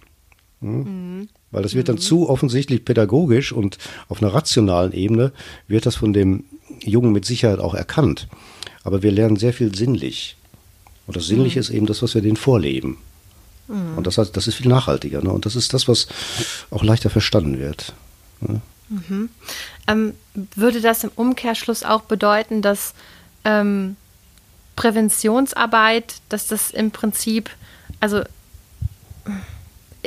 [0.61, 1.19] Hm?
[1.19, 1.29] Mhm.
[1.51, 2.01] Weil das wird dann mhm.
[2.01, 5.33] zu offensichtlich pädagogisch und auf einer rationalen Ebene
[5.67, 6.45] wird das von dem
[6.83, 8.27] Jungen mit Sicherheit auch erkannt.
[8.83, 10.37] Aber wir lernen sehr viel sinnlich.
[11.07, 11.61] Und das Sinnliche mhm.
[11.61, 12.97] ist eben das, was wir denen vorleben.
[13.71, 13.97] Mhm.
[13.97, 15.21] Und das, heißt, das ist viel nachhaltiger.
[15.21, 15.31] Ne?
[15.31, 16.07] Und das ist das, was
[16.69, 17.93] auch leichter verstanden wird.
[18.41, 18.61] Ne?
[18.89, 19.29] Mhm.
[19.87, 20.13] Ähm,
[20.55, 22.93] würde das im Umkehrschluss auch bedeuten, dass
[23.45, 23.95] ähm,
[24.75, 27.49] Präventionsarbeit, dass das im Prinzip,
[27.99, 28.21] also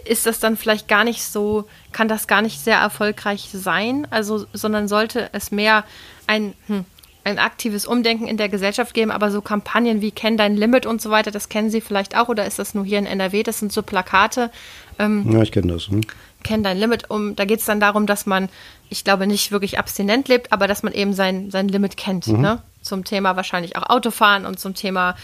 [0.04, 4.46] ist das dann vielleicht gar nicht so, kann das gar nicht sehr erfolgreich sein, also,
[4.52, 5.84] sondern sollte es mehr
[6.26, 6.84] ein, hm,
[7.24, 11.00] ein aktives Umdenken in der Gesellschaft geben, aber so Kampagnen wie Kenn dein Limit und
[11.00, 13.42] so weiter, das kennen Sie vielleicht auch oder ist das nur hier in NRW?
[13.42, 14.50] Das sind so Plakate.
[14.98, 15.88] Ähm, ja, ich kenne das.
[15.88, 16.02] Hm.
[16.42, 17.10] Kenn dein Limit.
[17.10, 18.50] Um, da geht es dann darum, dass man,
[18.90, 22.26] ich glaube, nicht wirklich abstinent lebt, aber dass man eben sein, sein Limit kennt.
[22.26, 22.40] Mhm.
[22.40, 22.62] Ne?
[22.82, 25.16] Zum Thema wahrscheinlich auch Autofahren und zum Thema,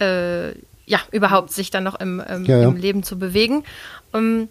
[0.00, 0.50] äh,
[0.86, 2.68] ja, überhaupt sich dann noch im, im, ja, ja.
[2.68, 3.62] im Leben zu bewegen.
[4.12, 4.48] Um, ähm,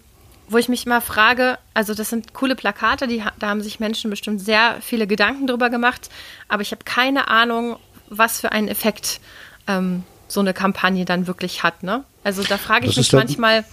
[0.53, 4.09] wo ich mich immer frage, also das sind coole Plakate, die, da haben sich Menschen
[4.09, 6.09] bestimmt sehr viele Gedanken drüber gemacht,
[6.47, 7.77] aber ich habe keine Ahnung,
[8.09, 9.19] was für einen Effekt
[9.67, 11.83] ähm, so eine Kampagne dann wirklich hat.
[11.83, 12.03] Ne?
[12.23, 13.65] Also da frage ich mich manchmal,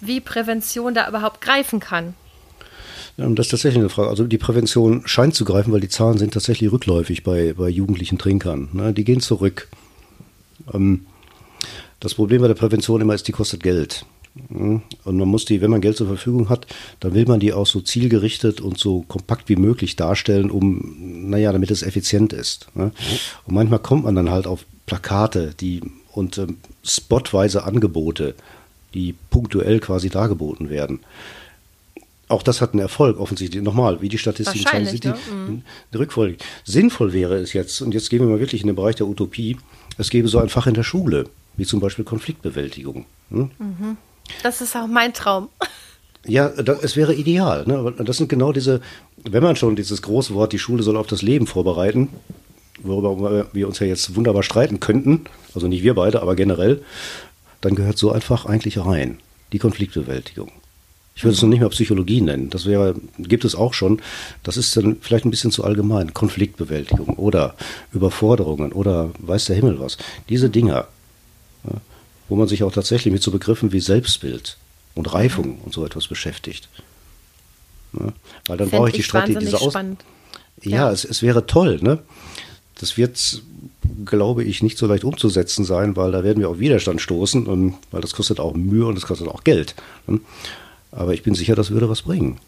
[0.00, 2.14] wie Prävention da überhaupt greifen kann.
[3.16, 4.10] Das ist tatsächlich eine Frage.
[4.10, 8.16] Also die Prävention scheint zu greifen, weil die Zahlen sind tatsächlich rückläufig bei, bei jugendlichen
[8.16, 8.68] Trinkern.
[8.72, 8.92] Ne?
[8.92, 9.68] Die gehen zurück.
[10.72, 11.06] Ähm,
[11.98, 14.04] das Problem bei der Prävention immer ist, die kostet Geld.
[14.48, 16.66] Und man muss die, wenn man Geld zur Verfügung hat,
[17.00, 20.96] dann will man die auch so zielgerichtet und so kompakt wie möglich darstellen, um,
[21.30, 22.68] naja, damit es effizient ist.
[22.74, 22.92] Ne?
[23.46, 28.34] Und manchmal kommt man dann halt auf Plakate, die und ähm, spotweise Angebote,
[28.94, 31.00] die punktuell quasi dargeboten werden.
[32.28, 33.62] Auch das hat einen Erfolg, offensichtlich.
[33.62, 35.18] Nochmal, wie die Statistiken zeigen, sind die, ne?
[35.30, 35.62] mhm.
[35.94, 36.36] Rückfolge.
[36.64, 39.56] Sinnvoll wäre es jetzt, und jetzt gehen wir mal wirklich in den Bereich der Utopie,
[39.96, 41.24] es gäbe so ein Fach in der Schule,
[41.56, 43.06] wie zum Beispiel Konfliktbewältigung.
[43.30, 43.50] Hm?
[43.58, 43.96] Mhm.
[44.42, 45.48] Das ist auch mein Traum.
[46.26, 47.64] Ja, das, es wäre ideal.
[47.66, 47.94] Ne?
[47.98, 48.80] Das sind genau diese,
[49.24, 52.08] wenn man schon dieses große Wort, die Schule soll auf das Leben vorbereiten,
[52.82, 56.82] worüber wir uns ja jetzt wunderbar streiten könnten, also nicht wir beide, aber generell,
[57.60, 59.18] dann gehört so einfach eigentlich rein.
[59.52, 60.52] Die Konfliktbewältigung.
[61.16, 62.48] Ich würde es noch nicht mehr Psychologie nennen.
[62.48, 64.00] Das wäre, gibt es auch schon.
[64.44, 66.14] Das ist dann vielleicht ein bisschen zu allgemein.
[66.14, 67.56] Konfliktbewältigung oder
[67.92, 69.98] Überforderungen oder weiß der Himmel was.
[70.28, 70.86] Diese Dinger,
[72.28, 74.56] wo man sich auch tatsächlich mit so Begriffen wie Selbstbild
[74.94, 76.68] und Reifung und so etwas beschäftigt.
[77.92, 78.12] Ja,
[78.46, 80.04] weil dann brauche ich die Strategie, diese Aus spannend.
[80.62, 80.90] Ja, ja.
[80.90, 82.00] Es, es, wäre toll, ne?
[82.80, 83.42] Das wird,
[84.04, 87.76] glaube ich, nicht so leicht umzusetzen sein, weil da werden wir auf Widerstand stoßen, und,
[87.90, 89.74] weil das kostet auch Mühe und das kostet auch Geld.
[90.06, 90.20] Ne?
[90.92, 92.38] Aber ich bin sicher, das würde was bringen.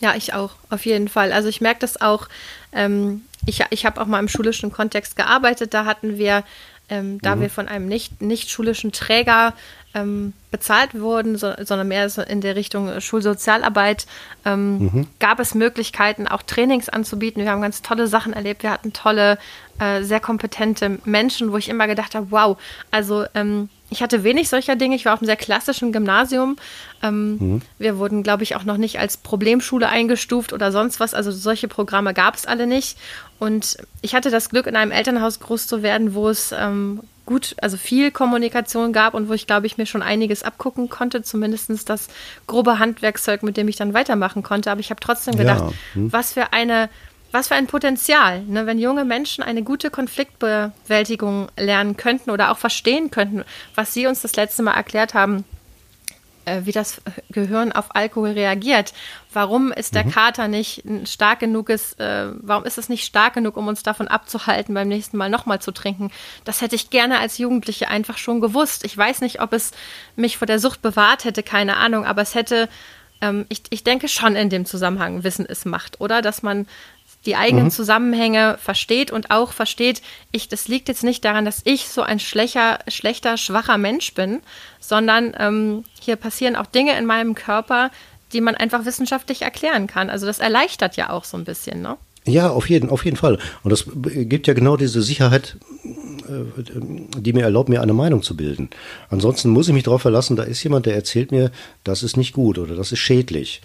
[0.00, 1.32] Ja, ich auch, auf jeden Fall.
[1.32, 2.28] Also ich merke das auch,
[2.72, 6.44] ähm, ich, ich habe auch mal im schulischen Kontext gearbeitet, da hatten wir
[6.88, 7.40] ähm, da mhm.
[7.42, 9.54] wir von einem nicht, nicht schulischen Träger
[9.94, 14.06] ähm, bezahlt wurden, so, sondern mehr so in der Richtung Schulsozialarbeit,
[14.44, 15.06] ähm, mhm.
[15.18, 17.42] gab es Möglichkeiten, auch Trainings anzubieten.
[17.42, 18.62] Wir haben ganz tolle Sachen erlebt.
[18.62, 19.38] Wir hatten tolle,
[19.78, 22.58] äh, sehr kompetente Menschen, wo ich immer gedacht habe, wow,
[22.90, 24.96] also ähm, ich hatte wenig solcher Dinge.
[24.96, 26.56] Ich war auf einem sehr klassischen Gymnasium.
[27.02, 27.62] Ähm, mhm.
[27.78, 31.14] Wir wurden, glaube ich, auch noch nicht als Problemschule eingestuft oder sonst was.
[31.14, 32.98] Also solche Programme gab es alle nicht.
[33.38, 37.54] Und ich hatte das Glück, in einem Elternhaus groß zu werden, wo es ähm, gut,
[37.60, 41.88] also viel Kommunikation gab und wo ich, glaube ich, mir schon einiges abgucken konnte, zumindest
[41.88, 42.08] das
[42.46, 44.70] grobe Handwerkszeug, mit dem ich dann weitermachen konnte.
[44.70, 45.72] Aber ich habe trotzdem gedacht, ja.
[45.94, 46.12] hm.
[46.12, 46.88] was für eine
[47.30, 48.64] was für ein Potenzial, ne?
[48.66, 54.22] wenn junge Menschen eine gute Konfliktbewältigung lernen könnten oder auch verstehen könnten, was Sie uns
[54.22, 55.44] das letzte Mal erklärt haben,
[56.64, 58.92] wie das Gehirn auf Alkohol reagiert.
[59.32, 60.10] Warum ist der mhm.
[60.10, 64.08] Kater nicht stark genug ist, äh, warum ist es nicht stark genug, um uns davon
[64.08, 66.10] abzuhalten, beim nächsten Mal nochmal zu trinken?
[66.44, 68.84] Das hätte ich gerne als Jugendliche einfach schon gewusst.
[68.84, 69.72] Ich weiß nicht, ob es
[70.16, 72.68] mich vor der Sucht bewahrt hätte, keine Ahnung, aber es hätte
[73.20, 76.22] ähm, ich, ich denke schon in dem Zusammenhang Wissen es macht, oder?
[76.22, 76.66] Dass man
[77.26, 77.70] die eigenen mhm.
[77.70, 80.02] Zusammenhänge versteht und auch versteht,
[80.32, 84.40] ich, das liegt jetzt nicht daran, dass ich so ein schlechter, schlechter, schwacher Mensch bin,
[84.80, 87.90] sondern ähm, hier passieren auch Dinge in meinem Körper,
[88.32, 90.10] die man einfach wissenschaftlich erklären kann.
[90.10, 91.96] Also das erleichtert ja auch so ein bisschen, ne?
[92.24, 93.38] Ja, auf jeden, auf jeden Fall.
[93.62, 96.44] Und das gibt ja genau diese Sicherheit, äh,
[97.18, 98.68] die mir erlaubt, mir eine Meinung zu bilden.
[99.08, 101.50] Ansonsten muss ich mich darauf verlassen, da ist jemand, der erzählt mir,
[101.84, 103.62] das ist nicht gut oder das ist schädlich.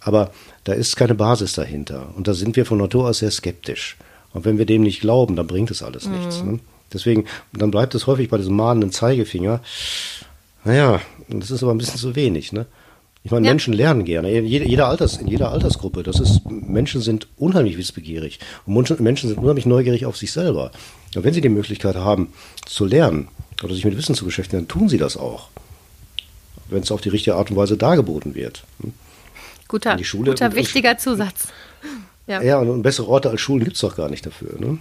[0.00, 0.32] Aber
[0.66, 2.08] da ist keine Basis dahinter.
[2.16, 3.96] Und da sind wir von Natur aus sehr skeptisch.
[4.32, 6.18] Und wenn wir dem nicht glauben, dann bringt es alles mhm.
[6.18, 6.42] nichts.
[6.42, 6.58] Ne?
[6.92, 9.60] Deswegen, dann bleibt es häufig bei diesem mahnenden Zeigefinger.
[10.64, 12.52] Naja, das ist aber ein bisschen zu wenig.
[12.52, 12.66] Ne?
[13.22, 13.52] Ich meine, ja.
[13.52, 14.40] Menschen lernen gerne.
[14.40, 16.02] Jede, jeder Alters, in jeder Altersgruppe.
[16.02, 18.40] Das ist, Menschen sind unheimlich wissbegierig.
[18.66, 20.72] Und Menschen sind unheimlich neugierig auf sich selber.
[21.14, 22.32] Und wenn sie die Möglichkeit haben,
[22.66, 23.28] zu lernen
[23.62, 25.48] oder sich mit Wissen zu beschäftigen, dann tun sie das auch.
[26.68, 28.64] Wenn es auf die richtige Art und Weise dargeboten wird.
[29.66, 29.68] Hm?
[29.68, 31.48] Guter, Schule, guter wichtiger und, Zusatz.
[32.26, 34.58] Ja, ja und bessere Orte als Schulen gibt es doch gar nicht dafür.
[34.58, 34.78] Ne?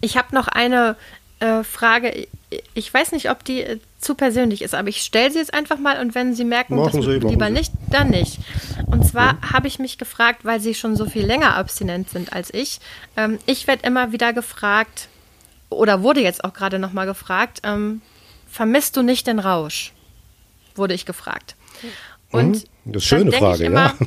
[0.00, 0.96] Ich habe noch eine
[1.40, 2.26] äh, Frage.
[2.74, 5.78] Ich weiß nicht, ob die äh, zu persönlich ist, aber ich stelle sie jetzt einfach
[5.78, 7.52] mal und wenn Sie merken, machen das sie, lieber Sie.
[7.52, 8.38] nicht, dann nicht.
[8.86, 9.52] Und zwar ja.
[9.52, 12.80] habe ich mich gefragt, weil Sie schon so viel länger abstinent sind als ich.
[13.16, 15.08] Ähm, ich werde immer wieder gefragt,
[15.70, 18.02] oder wurde jetzt auch gerade nochmal gefragt, ähm,
[18.50, 19.92] vermisst du nicht den Rausch?
[20.74, 21.56] Wurde ich gefragt.
[22.30, 22.52] Und mhm.
[22.52, 22.62] das
[23.04, 24.06] ist eine schöne Frage, immer, ja.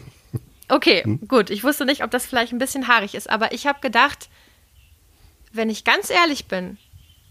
[0.70, 1.28] Okay, hm?
[1.28, 1.50] gut.
[1.50, 4.30] Ich wusste nicht, ob das vielleicht ein bisschen haarig ist, aber ich habe gedacht,
[5.52, 6.78] wenn ich ganz ehrlich bin,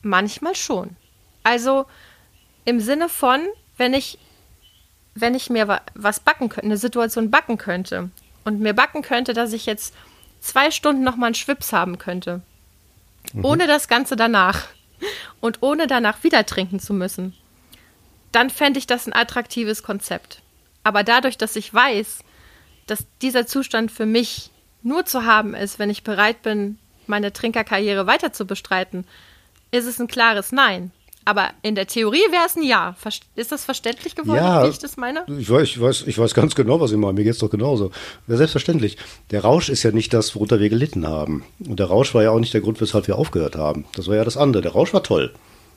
[0.03, 0.97] manchmal schon.
[1.43, 1.87] Also
[2.65, 3.41] im Sinne von,
[3.77, 4.19] wenn ich,
[5.15, 8.11] wenn ich mir was backen könnte, eine Situation backen könnte
[8.45, 9.95] und mir backen könnte, dass ich jetzt
[10.41, 12.43] zwei Stunden nochmal einen Schwips haben könnte,
[13.33, 13.45] mhm.
[13.45, 14.69] ohne das Ganze danach
[15.41, 17.35] und ohne danach wieder trinken zu müssen,
[18.31, 20.42] dann fände ich das ein attraktives Konzept.
[20.85, 22.21] Aber dadurch, dass ich weiß,
[22.87, 24.51] dass dieser Zustand für mich
[24.83, 29.05] nur zu haben ist, wenn ich bereit bin, meine Trinkerkarriere weiter zu bestreiten,
[29.71, 30.91] ist es ein klares Nein.
[31.25, 32.97] Aber in der Theorie wäre es ein Ja.
[33.37, 35.25] Ist das verständlich geworden, ja, wie ich das meine?
[35.39, 37.13] Ich weiß, ich, weiß, ich weiß ganz genau, was ich meine.
[37.13, 37.93] Mir geht es doch genauso.
[38.27, 38.97] Ja, selbstverständlich.
[39.31, 41.45] Der Rausch ist ja nicht das, worunter wir gelitten haben.
[41.61, 43.85] Und der Rausch war ja auch nicht der Grund, weshalb wir aufgehört haben.
[43.95, 44.63] Das war ja das andere.
[44.63, 45.33] Der Rausch war toll.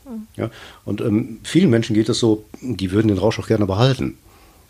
[0.06, 0.28] Hm.
[0.36, 0.50] Ja,
[0.84, 4.18] und ähm, vielen Menschen geht es so, die würden den Rausch auch gerne behalten.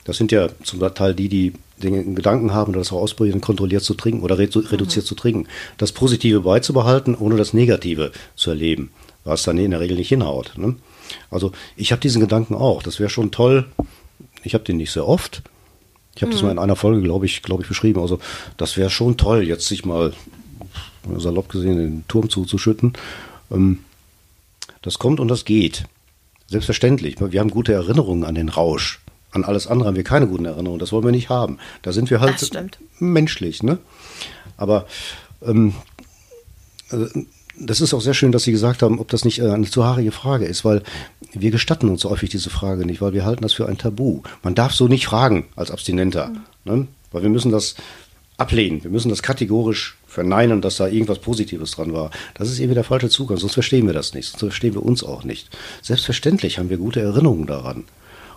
[0.05, 3.95] Das sind ja zum Teil die, die den Gedanken haben, das auch ausprobieren, kontrolliert zu
[3.95, 5.09] trinken oder redu reduziert mhm.
[5.09, 5.47] zu trinken.
[5.77, 8.91] Das Positive beizubehalten, ohne das Negative zu erleben,
[9.25, 10.53] was dann in der Regel nicht hinhaut.
[10.57, 10.75] Ne?
[11.29, 12.81] Also ich habe diesen Gedanken auch.
[12.81, 13.65] Das wäre schon toll.
[14.43, 15.41] Ich habe den nicht sehr oft.
[16.15, 16.35] Ich habe mhm.
[16.35, 17.99] das mal in einer Folge, glaube ich, glaube ich, beschrieben.
[17.99, 18.19] Also
[18.57, 20.13] das wäre schon toll, jetzt sich mal
[21.17, 22.93] salopp gesehen den Turm zuzuschütten.
[23.51, 23.79] Ähm,
[24.81, 25.85] das kommt und das geht.
[26.47, 27.15] Selbstverständlich.
[27.19, 28.99] Wir haben gute Erinnerungen an den Rausch.
[29.35, 30.79] An alles andere haben wir keine guten Erinnerungen.
[30.79, 31.57] Das wollen wir nicht haben.
[31.81, 32.39] Da sind wir halt
[32.99, 33.63] menschlich.
[33.63, 33.79] Ne?
[34.55, 34.85] Aber
[35.45, 35.75] ähm,
[36.89, 37.07] also,
[37.59, 39.83] das ist auch sehr schön, dass Sie gesagt haben, ob das nicht äh, eine zu
[39.83, 40.83] haarige Frage ist, weil
[41.33, 44.21] wir gestatten uns häufig diese Frage nicht, weil wir halten das für ein Tabu.
[44.41, 46.41] Man darf so nicht fragen als Abstinenter, mhm.
[46.63, 46.87] ne?
[47.11, 47.75] weil wir müssen das
[48.37, 48.83] ablehnen.
[48.83, 52.11] Wir müssen das kategorisch verneinen, dass da irgendwas Positives dran war.
[52.35, 55.03] Das ist irgendwie der falsche Zugang, sonst verstehen wir das nicht, sonst verstehen wir uns
[55.03, 55.49] auch nicht.
[55.81, 57.83] Selbstverständlich haben wir gute Erinnerungen daran.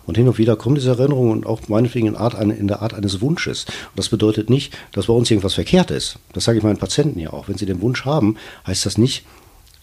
[0.09, 2.95] Und hin und wieder kommen diese Erinnerungen und auch meinetwegen in, Art, in der Art
[2.95, 3.65] eines Wunsches.
[3.65, 6.17] Und das bedeutet nicht, dass bei uns irgendwas verkehrt ist.
[6.33, 7.47] Das sage ich meinen Patienten ja auch.
[7.47, 8.35] Wenn sie den Wunsch haben,
[8.65, 9.23] heißt das nicht,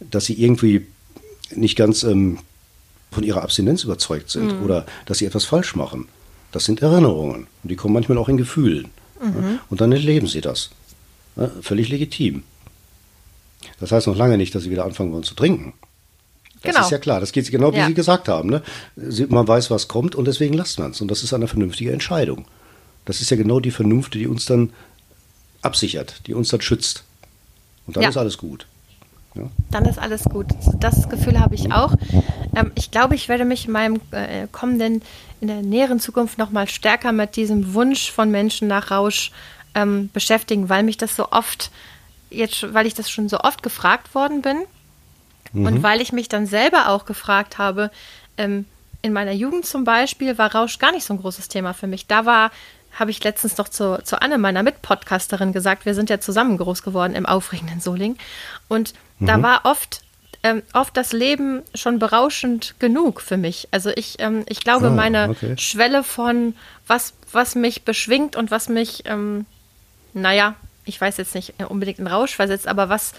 [0.01, 0.89] dass sie irgendwie
[1.55, 2.41] nicht ganz ähm,
[3.13, 4.65] von ihrer Abstinenz überzeugt sind mhm.
[4.65, 6.09] oder dass sie etwas falsch machen.
[6.51, 7.47] Das sind Erinnerungen.
[7.63, 8.89] Und die kommen manchmal auch in Gefühlen.
[9.23, 9.61] Mhm.
[9.71, 10.71] Und dann erleben sie das.
[11.37, 11.53] Ja?
[11.61, 12.43] Völlig legitim.
[13.79, 15.75] Das heißt noch lange nicht, dass sie wieder anfangen wollen zu trinken.
[16.67, 16.87] Das genau.
[16.87, 17.21] ist ja klar.
[17.21, 17.87] Das geht genau wie ja.
[17.87, 18.51] Sie gesagt haben.
[18.51, 18.63] Ne?
[19.29, 21.01] Man weiß, was kommt und deswegen lasst man es.
[21.01, 22.47] Und das ist eine vernünftige Entscheidung.
[23.05, 24.73] Das ist ja genau die Vernunft, die uns dann
[25.63, 27.05] absichert, die uns dann schützt.
[27.87, 28.09] Und dann ja.
[28.09, 28.67] ist alles gut.
[29.35, 29.45] Ja.
[29.71, 30.47] Dann ist alles gut.
[30.81, 31.95] Das Gefühl habe ich auch.
[32.55, 35.03] Ähm, ich glaube, ich werde mich in meinem äh, kommenden,
[35.41, 39.31] in der näheren Zukunft noch mal stärker mit diesem Wunsch von Menschen nach Rausch
[39.75, 41.71] ähm, beschäftigen, weil mich das so oft,
[42.31, 44.57] jetzt, weil ich das schon so oft gefragt worden bin
[45.57, 45.67] Mhm.
[45.67, 47.91] Und weil ich mich dann selber auch gefragt habe,
[48.37, 48.67] ähm,
[49.03, 52.07] in meiner Jugend zum Beispiel war Rausch gar nicht so ein großes Thema für mich.
[52.07, 52.51] Da war,
[52.93, 56.83] habe ich letztens noch zu, zu Anne, meiner Mitpodcasterin, gesagt, wir sind ja zusammen groß
[56.83, 58.17] geworden im aufregenden Soling.
[58.69, 59.27] Und mhm.
[59.27, 60.03] da war oft
[60.43, 63.69] ähm, oft das Leben schon berauschend genug für mich.
[63.73, 65.57] Also ich, ähm, ich glaube, oh, meine okay.
[65.57, 66.55] Schwelle von
[66.87, 69.47] was, was mich beschwingt und was mich, ähm,
[70.13, 70.55] naja,
[70.85, 73.13] ich weiß jetzt nicht unbedingt in Rausch versetzt, aber was,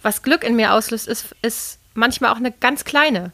[0.00, 3.32] was Glück in mir auslöst, ist, ist manchmal auch eine ganz kleine.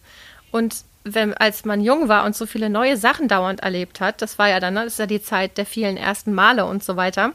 [0.50, 4.38] Und wenn, als man jung war und so viele neue Sachen dauernd erlebt hat, das
[4.38, 6.96] war ja dann, ne, das ist ja die Zeit der vielen ersten Male und so
[6.96, 7.32] weiter,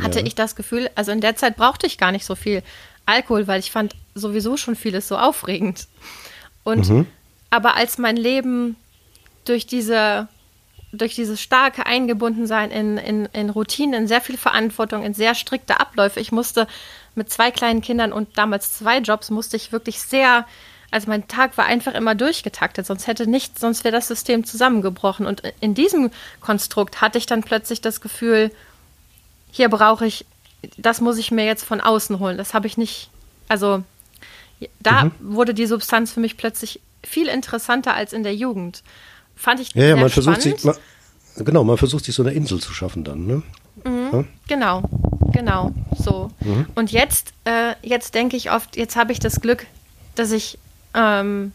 [0.00, 0.26] hatte ja.
[0.26, 2.62] ich das Gefühl, also in der Zeit brauchte ich gar nicht so viel
[3.06, 5.88] Alkohol, weil ich fand sowieso schon vieles so aufregend.
[6.64, 7.06] Und mhm.
[7.50, 8.76] aber als mein Leben
[9.44, 10.28] durch diese
[10.92, 15.80] durch dieses starke Eingebundensein in, in, in Routinen, in sehr viel Verantwortung, in sehr strikte
[15.80, 16.20] Abläufe.
[16.20, 16.66] Ich musste
[17.14, 20.46] mit zwei kleinen Kindern und damals zwei Jobs musste ich wirklich sehr,
[20.90, 25.26] also mein Tag war einfach immer durchgetaktet, sonst hätte nichts, sonst wäre das System zusammengebrochen.
[25.26, 26.10] Und in diesem
[26.40, 28.50] Konstrukt hatte ich dann plötzlich das Gefühl,
[29.50, 30.24] hier brauche ich,
[30.76, 32.38] das muss ich mir jetzt von außen holen.
[32.38, 33.10] Das habe ich nicht,
[33.48, 33.82] also
[34.80, 35.12] da mhm.
[35.20, 38.82] wurde die Substanz für mich plötzlich viel interessanter als in der Jugend.
[39.36, 40.42] Fand ich ja, ja, man spannend.
[40.42, 40.76] versucht sich, man,
[41.44, 43.42] genau, man versucht sich so eine Insel zu schaffen dann, ne?
[43.84, 44.24] Mhm, ja?
[44.48, 44.82] Genau.
[45.32, 46.30] Genau, so.
[46.40, 46.66] Mhm.
[46.74, 49.66] Und jetzt, äh, jetzt denke ich oft, jetzt habe ich das Glück,
[50.14, 50.58] dass ich
[50.94, 51.52] ähm,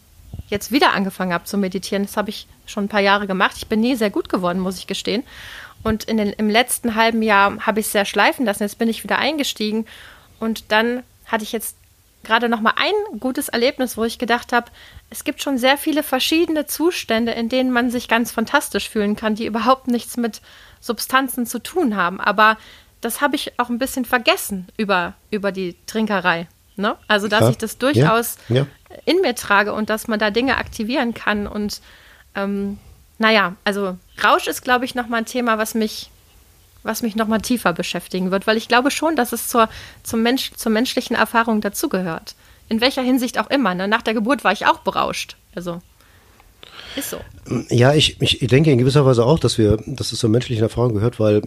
[0.48, 2.04] jetzt wieder angefangen habe zu meditieren.
[2.04, 3.54] Das habe ich schon ein paar Jahre gemacht.
[3.56, 5.24] Ich bin nie sehr gut geworden, muss ich gestehen.
[5.82, 8.62] Und in den, im letzten halben Jahr habe ich es sehr schleifen lassen.
[8.62, 9.86] Jetzt bin ich wieder eingestiegen.
[10.40, 11.76] Und dann hatte ich jetzt
[12.24, 14.70] gerade noch mal ein gutes Erlebnis, wo ich gedacht habe,
[15.10, 19.34] es gibt schon sehr viele verschiedene Zustände, in denen man sich ganz fantastisch fühlen kann,
[19.34, 20.42] die überhaupt nichts mit
[20.80, 22.20] Substanzen zu tun haben.
[22.20, 22.58] Aber
[23.00, 26.48] das habe ich auch ein bisschen vergessen über, über die Trinkerei.
[26.76, 26.96] Ne?
[27.08, 27.50] Also, dass ja.
[27.50, 28.56] ich das durchaus ja.
[28.56, 28.66] Ja.
[29.04, 31.46] in mir trage und dass man da Dinge aktivieren kann.
[31.46, 31.80] Und
[32.34, 32.78] ähm,
[33.18, 36.10] naja, also Rausch ist, glaube ich, nochmal ein Thema, was mich,
[36.84, 39.68] was mich nochmal tiefer beschäftigen wird, weil ich glaube schon, dass es zur,
[40.04, 42.34] zum Mensch, zur menschlichen Erfahrung dazugehört.
[42.68, 43.74] In welcher Hinsicht auch immer.
[43.74, 43.88] Ne?
[43.88, 45.36] Nach der Geburt war ich auch berauscht.
[45.54, 45.80] Also
[46.96, 47.20] ist so.
[47.70, 50.94] Ja, ich, ich denke in gewisser Weise auch, dass wir, dass es zur menschlichen Erfahrung
[50.94, 51.42] gehört, weil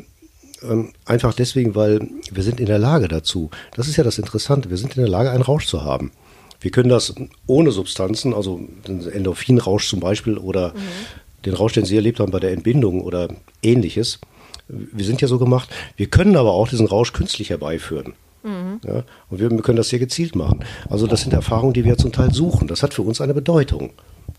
[0.64, 3.50] ähm, einfach deswegen, weil wir sind in der Lage dazu.
[3.76, 4.70] Das ist ja das Interessante.
[4.70, 6.12] Wir sind in der Lage, einen Rausch zu haben.
[6.60, 7.14] Wir können das
[7.48, 11.44] ohne Substanzen, also den Endorphinrausch zum Beispiel oder mhm.
[11.46, 13.30] den Rausch, den Sie erlebt haben bei der Entbindung oder
[13.64, 14.20] ähnliches.
[14.68, 15.70] Wir sind ja so gemacht.
[15.98, 18.14] Wir können aber auch diesen Rausch künstlich herbeiführen.
[18.44, 18.80] Mhm.
[18.86, 20.64] Ja, und wir können das sehr gezielt machen.
[20.90, 22.68] Also das sind Erfahrungen, die wir zum Teil suchen.
[22.68, 23.92] Das hat für uns eine Bedeutung.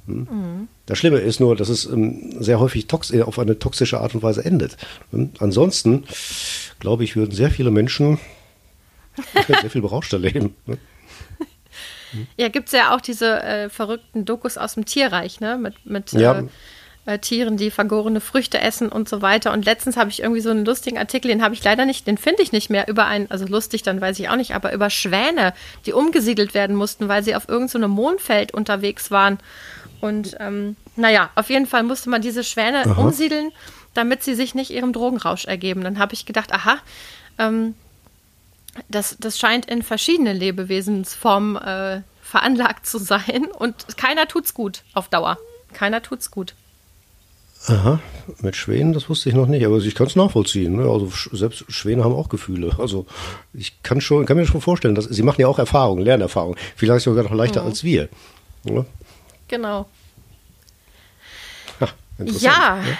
[0.06, 0.28] Hm?
[0.30, 0.68] Mhm.
[0.86, 4.44] Das Schlimme ist nur, dass es ähm, sehr häufig auf eine toxische Art und Weise
[4.44, 4.76] endet.
[5.10, 5.30] Hm?
[5.38, 6.04] Ansonsten,
[6.80, 8.18] glaube ich, würden sehr viele Menschen
[9.46, 10.54] sehr viel berauschter leben.
[10.66, 10.78] Ne?
[12.36, 15.56] Ja, gibt es ja auch diese äh, verrückten Dokus aus dem Tierreich, ne?
[15.56, 16.40] Mit, mit ja.
[16.40, 16.44] äh,
[17.04, 19.52] äh, Tieren, die vergorene Früchte essen und so weiter.
[19.52, 22.18] Und letztens habe ich irgendwie so einen lustigen Artikel, den habe ich leider nicht, den
[22.18, 24.90] finde ich nicht mehr, über einen, also lustig, dann weiß ich auch nicht, aber über
[24.90, 25.52] Schwäne,
[25.86, 29.38] die umgesiedelt werden mussten, weil sie auf irgendeinem so Mondfeld unterwegs waren.
[30.02, 33.00] Und ähm, naja, auf jeden Fall musste man diese Schwäne aha.
[33.00, 33.52] umsiedeln,
[33.94, 35.82] damit sie sich nicht ihrem Drogenrausch ergeben.
[35.82, 36.78] Dann habe ich gedacht, aha,
[37.38, 37.74] ähm,
[38.88, 45.08] das, das scheint in verschiedene Lebewesensformen äh, veranlagt zu sein und keiner tut's gut auf
[45.08, 45.38] Dauer.
[45.72, 46.54] Keiner tut's gut.
[47.68, 48.00] Aha,
[48.40, 50.78] mit Schwänen, das wusste ich noch nicht, aber ich kann es nachvollziehen.
[50.78, 50.90] Ne?
[50.90, 52.74] Also selbst Schwäne haben auch Gefühle.
[52.78, 53.06] Also
[53.52, 56.58] ich kann schon, kann mir schon vorstellen, dass sie machen ja auch Erfahrungen, Lernerfahrungen.
[56.74, 57.68] Vielleicht sogar noch leichter mhm.
[57.68, 58.08] als wir.
[58.64, 58.84] Ne?
[59.52, 59.86] Genau.
[61.78, 61.88] Ha,
[62.18, 62.98] ja, ne?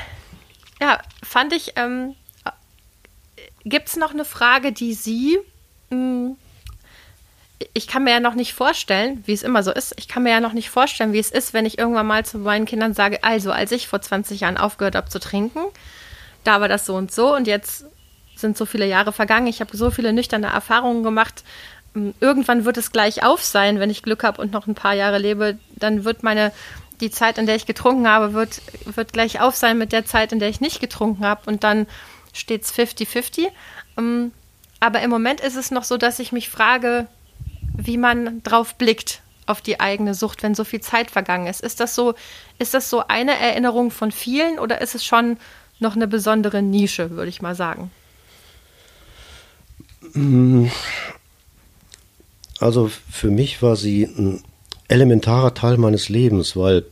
[0.82, 1.72] ja, fand ich.
[1.76, 2.14] Ähm,
[3.64, 5.38] Gibt es noch eine Frage, die Sie
[5.88, 6.36] mh, hm,
[7.72, 10.30] ich kann mir ja noch nicht vorstellen, wie es immer so ist, ich kann mir
[10.30, 13.24] ja noch nicht vorstellen, wie es ist, wenn ich irgendwann mal zu meinen Kindern sage,
[13.24, 15.61] also als ich vor 20 Jahren aufgehört habe zu trinken,
[16.44, 17.86] da war das so und so und jetzt
[18.36, 21.44] sind so viele Jahre vergangen, ich habe so viele nüchterne Erfahrungen gemacht.
[22.20, 25.18] Irgendwann wird es gleich auf sein, wenn ich Glück habe und noch ein paar Jahre
[25.18, 26.53] lebe, dann wird meine
[27.01, 30.32] die Zeit, in der ich getrunken habe, wird, wird gleich auf sein mit der Zeit,
[30.32, 31.86] in der ich nicht getrunken habe und dann
[32.32, 33.49] steht es 50-50.
[34.80, 37.09] Aber im Moment ist es noch so, dass ich mich frage,
[37.76, 41.61] wie man drauf blickt auf die eigene Sucht, wenn so viel Zeit vergangen ist.
[41.61, 42.14] Ist das so,
[42.59, 45.38] ist das so eine Erinnerung von vielen oder ist es schon
[45.78, 47.90] noch eine besondere Nische, würde ich mal sagen?
[52.62, 54.40] Also für mich war sie ein
[54.86, 56.84] elementarer Teil meines Lebens, weil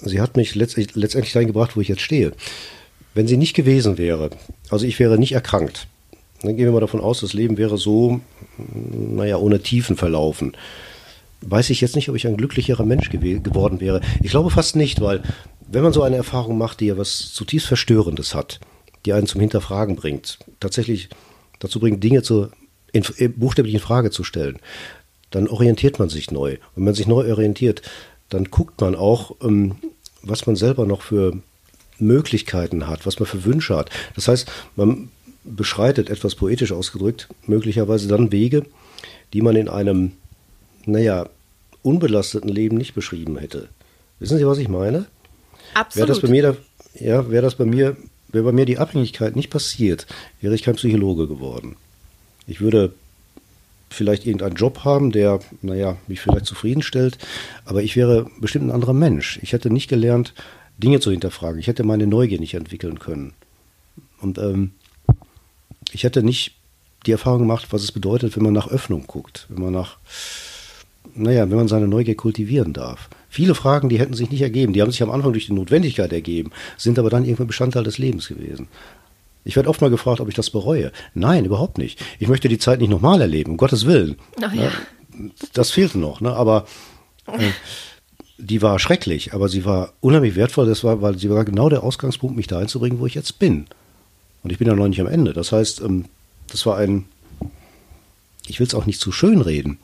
[0.00, 2.32] sie hat mich letztlich, letztendlich dahin gebracht, wo ich jetzt stehe.
[3.14, 4.30] Wenn sie nicht gewesen wäre,
[4.68, 5.86] also ich wäre nicht erkrankt,
[6.42, 8.20] dann gehen wir mal davon aus, das Leben wäre so,
[8.56, 10.56] naja, ohne Tiefen verlaufen.
[11.42, 14.00] Weiß ich jetzt nicht, ob ich ein glücklicherer Mensch geworden wäre.
[14.22, 15.22] Ich glaube fast nicht, weil
[15.70, 18.58] wenn man so eine Erfahrung macht, die ja was zutiefst Verstörendes hat,
[19.06, 21.10] die einen zum Hinterfragen bringt, tatsächlich
[21.60, 22.48] dazu bringt, Dinge zu,
[22.92, 23.04] in,
[23.36, 24.58] buchstäblich in Frage zu stellen,
[25.30, 26.56] dann orientiert man sich neu.
[26.74, 27.82] Wenn man sich neu orientiert,
[28.28, 29.76] dann guckt man auch, ähm,
[30.22, 31.36] was man selber noch für
[31.98, 33.90] Möglichkeiten hat, was man für Wünsche hat.
[34.14, 35.10] Das heißt, man
[35.44, 38.64] beschreitet, etwas poetisch ausgedrückt, möglicherweise dann Wege,
[39.32, 40.12] die man in einem,
[40.86, 41.28] naja,
[41.82, 43.68] unbelasteten Leben nicht beschrieben hätte.
[44.18, 45.06] Wissen Sie, was ich meine?
[45.74, 45.96] Absolut.
[45.96, 46.56] Wäre das bei mir,
[46.94, 47.96] ja, wäre das bei mir,
[48.28, 50.06] wäre bei mir die Abhängigkeit nicht passiert,
[50.40, 51.76] wäre ich kein Psychologe geworden.
[52.50, 52.92] Ich würde
[53.90, 57.16] vielleicht irgendeinen Job haben, der, naja, mich vielleicht zufriedenstellt,
[57.64, 59.38] aber ich wäre bestimmt ein anderer Mensch.
[59.42, 60.34] Ich hätte nicht gelernt,
[60.76, 61.60] Dinge zu hinterfragen.
[61.60, 63.34] Ich hätte meine Neugier nicht entwickeln können.
[64.20, 64.72] Und ähm,
[65.92, 66.56] ich hätte nicht
[67.06, 69.98] die Erfahrung gemacht, was es bedeutet, wenn man nach Öffnung guckt, wenn man nach,
[71.14, 73.08] naja, wenn man seine Neugier kultivieren darf.
[73.28, 76.12] Viele Fragen, die hätten sich nicht ergeben, die haben sich am Anfang durch die Notwendigkeit
[76.12, 78.66] ergeben, sind aber dann irgendwann Bestandteil des Lebens gewesen.
[79.44, 80.92] Ich werde oft mal gefragt, ob ich das bereue.
[81.14, 82.02] Nein, überhaupt nicht.
[82.18, 84.16] Ich möchte die Zeit nicht nochmal erleben, um Gottes Willen.
[84.42, 84.70] Ach, ja.
[85.52, 86.32] Das fehlte noch, ne?
[86.32, 86.66] aber
[87.26, 87.50] äh,
[88.38, 91.82] die war schrecklich, aber sie war unheimlich wertvoll, das war, weil sie war genau der
[91.82, 93.66] Ausgangspunkt, mich da einzubringen, wo ich jetzt bin.
[94.42, 95.32] Und ich bin ja noch nicht am Ende.
[95.32, 96.06] Das heißt, ähm,
[96.48, 97.04] das war ein,
[98.46, 99.78] ich will es auch nicht zu schön reden,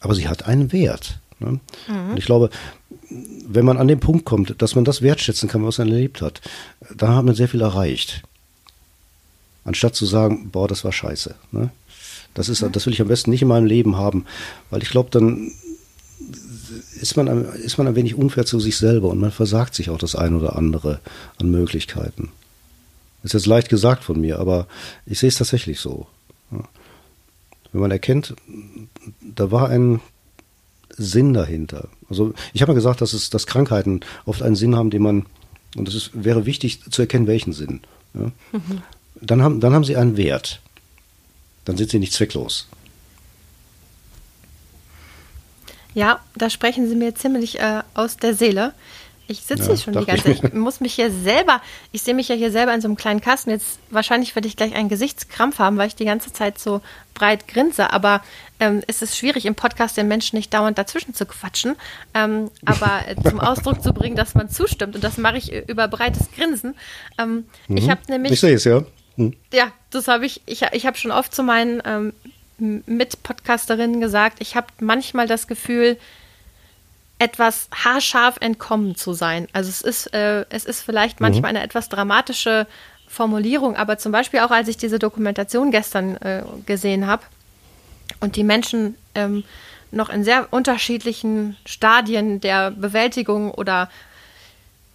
[0.00, 1.18] aber sie hat einen Wert.
[1.38, 1.60] Ne?
[1.88, 2.10] Mhm.
[2.10, 2.50] Und ich glaube,
[3.46, 6.40] wenn man an den Punkt kommt, dass man das wertschätzen kann, was man erlebt hat,
[6.94, 8.22] dann hat man sehr viel erreicht.
[9.64, 11.34] Anstatt zu sagen, boah, das war scheiße.
[11.52, 11.70] Ne?
[12.34, 14.24] Das, ist, das will ich am besten nicht in meinem Leben haben,
[14.70, 15.52] weil ich glaube, dann
[17.00, 19.98] ist man, ist man ein wenig unfair zu sich selber und man versagt sich auch
[19.98, 21.00] das ein oder andere
[21.38, 22.30] an Möglichkeiten.
[23.22, 24.66] Ist jetzt leicht gesagt von mir, aber
[25.06, 26.06] ich sehe es tatsächlich so.
[26.50, 28.34] Wenn man erkennt,
[29.20, 30.00] da war ein
[30.90, 31.88] Sinn dahinter.
[32.10, 35.26] Also ich habe ja gesagt, dass es, dass Krankheiten oft einen Sinn haben, den man,
[35.76, 37.80] und es wäre wichtig zu erkennen, welchen Sinn.
[38.14, 38.30] Ja?
[38.52, 38.82] Mhm.
[39.14, 40.60] Dann haben, dann haben sie einen Wert.
[41.64, 42.66] Dann sind sie nicht zwecklos.
[45.94, 48.72] Ja, da sprechen Sie mir ziemlich äh, aus der Seele.
[49.28, 50.44] Ich sitze ja, hier schon die ganze Zeit.
[50.44, 53.20] Ich muss mich hier selber, ich sehe mich ja hier selber in so einem kleinen
[53.20, 53.50] Kasten.
[53.50, 56.80] Jetzt wahrscheinlich werde ich gleich einen Gesichtskrampf haben, weil ich die ganze Zeit so
[57.14, 57.92] breit grinse.
[57.92, 58.22] Aber
[58.58, 61.76] ähm, es ist schwierig, im Podcast den Menschen nicht dauernd dazwischen zu quatschen,
[62.14, 64.96] ähm, aber zum Ausdruck zu bringen, dass man zustimmt.
[64.96, 66.74] Und das mache ich über breites Grinsen.
[67.16, 67.76] Ähm, mhm.
[67.76, 68.32] Ich habe nämlich.
[68.32, 68.82] Ich sehe es, ja.
[69.16, 69.36] Mhm.
[69.52, 70.42] Ja, das habe ich.
[70.46, 72.12] Ich, ich habe schon oft zu meinen ähm,
[72.86, 75.98] Mitpodcasterinnen gesagt, ich habe manchmal das Gefühl,
[77.18, 79.46] etwas haarscharf entkommen zu sein.
[79.52, 81.26] Also es ist, äh, es ist vielleicht mhm.
[81.26, 82.66] manchmal eine etwas dramatische
[83.06, 87.22] Formulierung, aber zum Beispiel auch als ich diese Dokumentation gestern äh, gesehen habe
[88.20, 89.44] und die Menschen ähm,
[89.90, 93.90] noch in sehr unterschiedlichen Stadien der Bewältigung oder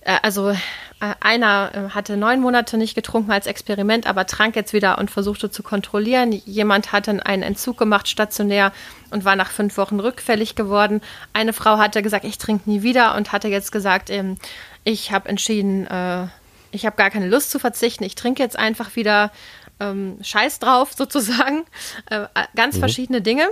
[0.02, 0.54] äh, also
[1.00, 5.52] einer äh, hatte neun Monate nicht getrunken als Experiment, aber trank jetzt wieder und versuchte
[5.52, 6.32] zu kontrollieren.
[6.32, 8.72] Jemand hatte einen Entzug gemacht, stationär,
[9.12, 11.02] und war nach fünf Wochen rückfällig geworden.
[11.34, 14.38] Eine Frau hatte gesagt, ich trinke nie wieder und hatte jetzt gesagt, ähm,
[14.84, 16.28] ich habe entschieden, äh,
[16.72, 19.32] ich habe gar keine Lust zu verzichten, ich trinke jetzt einfach wieder
[19.80, 21.66] ähm, Scheiß drauf sozusagen.
[22.10, 22.26] Äh,
[22.56, 22.80] ganz mhm.
[22.80, 23.48] verschiedene Dinge.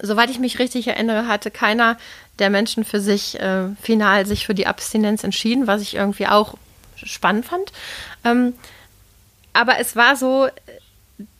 [0.00, 1.96] Soweit ich mich richtig erinnere, hatte keiner
[2.38, 6.54] der Menschen für sich äh, final sich für die Abstinenz entschieden, was ich irgendwie auch
[6.96, 7.72] spannend fand.
[8.24, 8.54] Ähm,
[9.52, 10.48] aber es war so,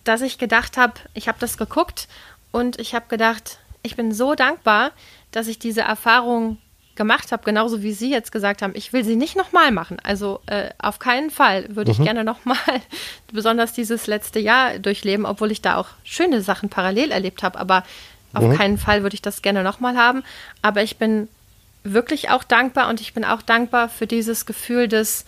[0.04, 2.08] dass ich gedacht habe, ich habe das geguckt
[2.50, 4.90] und ich habe gedacht, ich bin so dankbar,
[5.30, 6.58] dass ich diese Erfahrung
[6.96, 9.96] gemacht habe, genauso wie Sie jetzt gesagt haben, ich will sie nicht nochmal machen.
[10.02, 11.98] Also äh, auf keinen Fall würde mhm.
[11.98, 12.56] ich gerne nochmal
[13.32, 17.58] besonders dieses letzte Jahr durchleben, obwohl ich da auch schöne Sachen parallel erlebt habe.
[17.58, 17.84] Aber
[18.32, 18.56] auf mhm.
[18.56, 20.22] keinen Fall würde ich das gerne nochmal haben.
[20.62, 21.28] Aber ich bin
[21.82, 25.24] wirklich auch dankbar und ich bin auch dankbar für dieses Gefühl des,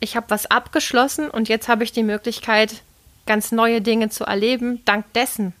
[0.00, 2.82] ich habe was abgeschlossen und jetzt habe ich die Möglichkeit,
[3.26, 5.52] ganz neue Dinge zu erleben, dank dessen.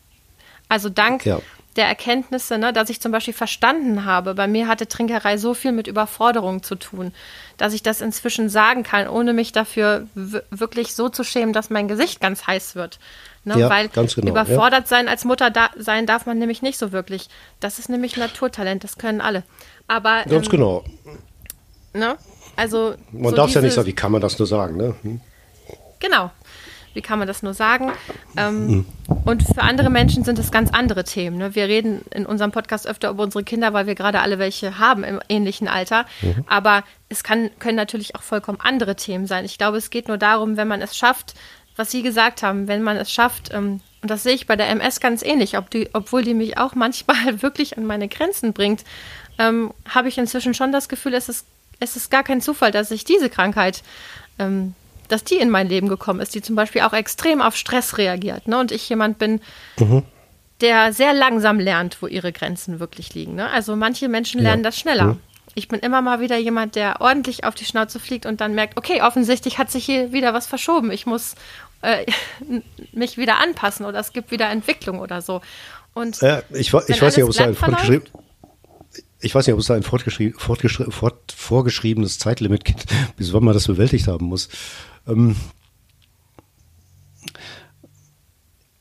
[0.68, 1.40] Also dank ja.
[1.76, 5.72] der Erkenntnisse, ne, dass ich zum Beispiel verstanden habe, bei mir hatte Trinkerei so viel
[5.72, 7.12] mit Überforderung zu tun,
[7.56, 11.88] dass ich das inzwischen sagen kann, ohne mich dafür wirklich so zu schämen, dass mein
[11.88, 12.98] Gesicht ganz heiß wird.
[13.44, 13.58] Ne?
[13.58, 14.86] Ja, Weil genau, überfordert ja.
[14.86, 17.28] sein als Mutter da, sein darf man nämlich nicht so wirklich.
[17.60, 19.42] Das ist nämlich Naturtalent, das können alle.
[19.88, 20.84] Aber ganz ähm, genau.
[21.92, 22.16] Ne?
[22.56, 24.94] Also man so darf es ja nicht sagen, wie kann man das nur sagen, ne?
[25.02, 25.20] Hm?
[25.98, 26.30] Genau.
[26.94, 27.90] Wie kann man das nur sagen?
[28.36, 28.86] Ähm, mhm.
[29.24, 31.38] Und für andere Menschen sind es ganz andere Themen.
[31.38, 31.54] Ne?
[31.54, 35.04] Wir reden in unserem Podcast öfter über unsere Kinder, weil wir gerade alle welche haben
[35.04, 36.04] im ähnlichen Alter.
[36.20, 36.44] Mhm.
[36.46, 39.44] Aber es kann, können natürlich auch vollkommen andere Themen sein.
[39.44, 41.34] Ich glaube, es geht nur darum, wenn man es schafft,
[41.76, 44.68] was Sie gesagt haben, wenn man es schafft, ähm, und das sehe ich bei der
[44.68, 48.84] MS ganz ähnlich, ob die, obwohl die mich auch manchmal wirklich an meine Grenzen bringt,
[49.38, 51.46] ähm, habe ich inzwischen schon das Gefühl, es ist,
[51.80, 53.82] es ist gar kein Zufall, dass ich diese Krankheit,
[54.38, 54.74] ähm,
[55.08, 58.48] dass die in mein Leben gekommen ist, die zum Beispiel auch extrem auf Stress reagiert.
[58.48, 58.58] Ne?
[58.58, 59.40] Und ich jemand bin,
[59.78, 60.02] mhm.
[60.60, 63.34] der sehr langsam lernt, wo ihre Grenzen wirklich liegen.
[63.34, 63.48] Ne?
[63.50, 64.70] Also manche Menschen lernen ja.
[64.70, 65.04] das schneller.
[65.04, 65.20] Mhm
[65.54, 68.78] ich bin immer mal wieder jemand, der ordentlich auf die Schnauze fliegt und dann merkt,
[68.78, 70.90] okay, offensichtlich hat sich hier wieder was verschoben.
[70.90, 71.34] Ich muss
[71.82, 72.06] äh,
[72.92, 75.40] mich wieder anpassen oder es gibt wieder Entwicklung oder so.
[75.94, 78.08] Und ja, ich, ich weiß nicht, ob es da ein fortgeschrieben,
[79.20, 83.44] ich weiß nicht, ob es da ein fortgeschrieben, fortgeschrieben, fort, vorgeschriebenes Zeitlimit gibt, bis wann
[83.44, 84.48] man das bewältigt haben muss.
[85.06, 85.36] Ähm,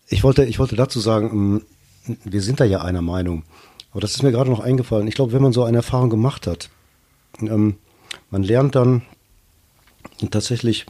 [0.08, 1.30] ich wollte, ich wollte dazu sagen,
[2.08, 3.44] ähm, wir sind da ja einer Meinung.
[3.92, 5.08] Aber das ist mir gerade noch eingefallen.
[5.08, 6.70] Ich glaube, wenn man so eine Erfahrung gemacht hat,
[7.42, 7.78] ähm,
[8.30, 9.04] man lernt dann
[10.32, 10.86] tatsächlich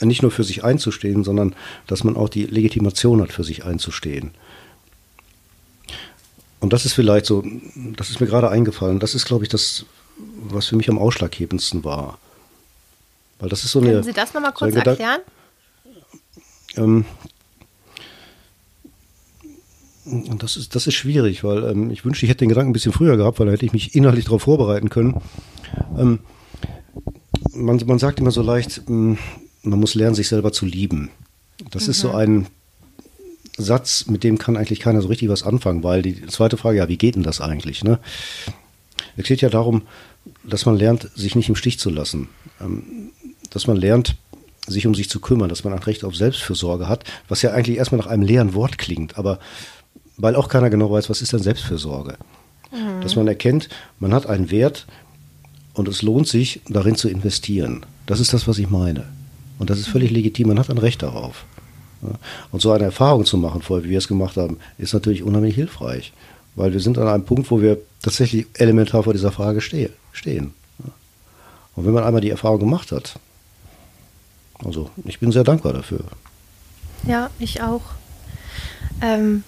[0.00, 1.54] nicht nur für sich einzustehen, sondern
[1.86, 4.32] dass man auch die Legitimation hat, für sich einzustehen.
[6.60, 7.44] Und das ist vielleicht so,
[7.96, 8.98] das ist mir gerade eingefallen.
[8.98, 9.84] Das ist, glaube ich, das,
[10.48, 12.18] was für mich am ausschlaggebendsten war.
[13.38, 13.90] Weil das ist so eine.
[13.90, 15.20] Können Sie das nochmal kurz so erklären?
[16.76, 17.04] Ähm,
[20.06, 22.72] und das ist, das ist schwierig, weil ähm, ich wünschte, ich hätte den Gedanken ein
[22.72, 25.20] bisschen früher gehabt, weil da hätte ich mich inhaltlich darauf vorbereiten können.
[25.98, 26.20] Ähm,
[27.52, 29.18] man, man sagt immer so leicht, ähm,
[29.66, 31.10] man muss lernen, sich selber zu lieben.
[31.70, 31.90] Das mhm.
[31.90, 32.14] ist so mhm.
[32.16, 32.46] ein
[33.58, 36.88] Satz, mit dem kann eigentlich keiner so richtig was anfangen, weil die zweite Frage, ja,
[36.88, 37.84] wie geht denn das eigentlich?
[37.84, 37.98] Ne?
[39.16, 39.82] Es geht ja darum,
[40.44, 42.28] dass man lernt, sich nicht im Stich zu lassen.
[42.60, 43.10] Ähm,
[43.50, 44.16] dass man lernt,
[44.66, 47.78] sich um sich zu kümmern, dass man ein Recht auf Selbstfürsorge hat, was ja eigentlich
[47.78, 49.38] erstmal nach einem leeren Wort klingt, aber
[50.16, 52.16] weil auch keiner genau weiß, was ist denn Selbstfürsorge.
[52.72, 53.00] Mhm.
[53.02, 53.68] Dass man erkennt,
[54.00, 54.86] man hat einen Wert
[55.74, 57.86] und es lohnt sich, darin zu investieren.
[58.06, 59.04] Das ist das, was ich meine.
[59.58, 61.44] Und das ist völlig legitim, man hat ein Recht darauf.
[62.52, 65.54] Und so eine Erfahrung zu machen, vorher, wie wir es gemacht haben, ist natürlich unheimlich
[65.54, 66.12] hilfreich.
[66.54, 70.54] Weil wir sind an einem Punkt, wo wir tatsächlich elementar vor dieser Frage stehen.
[71.74, 73.18] Und wenn man einmal die Erfahrung gemacht hat,
[74.64, 76.00] also ich bin sehr dankbar dafür.
[77.06, 77.82] Ja, ich auch.
[79.02, 79.44] Ähm,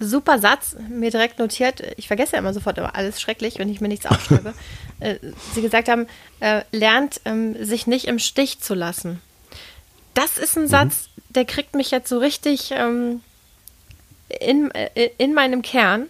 [0.00, 1.82] super Satz, mir direkt notiert.
[1.96, 4.54] Ich vergesse ja immer sofort aber alles schrecklich, wenn ich mir nichts aufschreibe.
[5.00, 5.16] äh,
[5.54, 6.06] Sie gesagt haben,
[6.40, 9.20] äh, lernt ähm, sich nicht im Stich zu lassen.
[10.14, 10.68] Das ist ein mhm.
[10.68, 13.22] Satz, der kriegt mich jetzt so richtig ähm,
[14.28, 16.08] in, äh, in meinem Kern,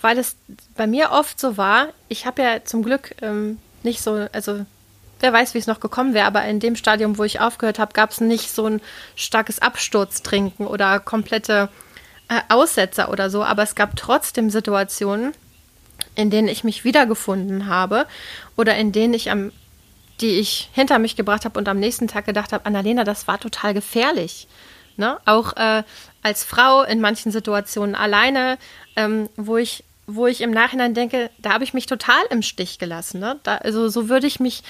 [0.00, 0.36] weil es
[0.76, 1.88] bei mir oft so war.
[2.08, 4.64] Ich habe ja zum Glück ähm, nicht so, also
[5.20, 7.92] wer weiß, wie es noch gekommen wäre, aber in dem Stadium, wo ich aufgehört habe,
[7.92, 8.80] gab es nicht so ein
[9.14, 11.68] starkes Absturztrinken oder komplette
[12.30, 15.32] äh, Aussetzer oder so, aber es gab trotzdem Situationen,
[16.14, 18.06] in denen ich mich wiedergefunden habe
[18.56, 19.52] oder in denen ich am
[20.20, 23.40] die ich hinter mich gebracht habe und am nächsten Tag gedacht habe, Annalena, das war
[23.40, 24.48] total gefährlich.
[24.98, 25.18] Ne?
[25.24, 25.82] Auch äh,
[26.22, 28.58] als Frau in manchen Situationen alleine,
[28.96, 32.78] ähm, wo ich wo ich im Nachhinein denke, da habe ich mich total im Stich
[32.78, 33.20] gelassen.
[33.20, 33.38] Ne?
[33.44, 34.62] Da, also so würde ich mich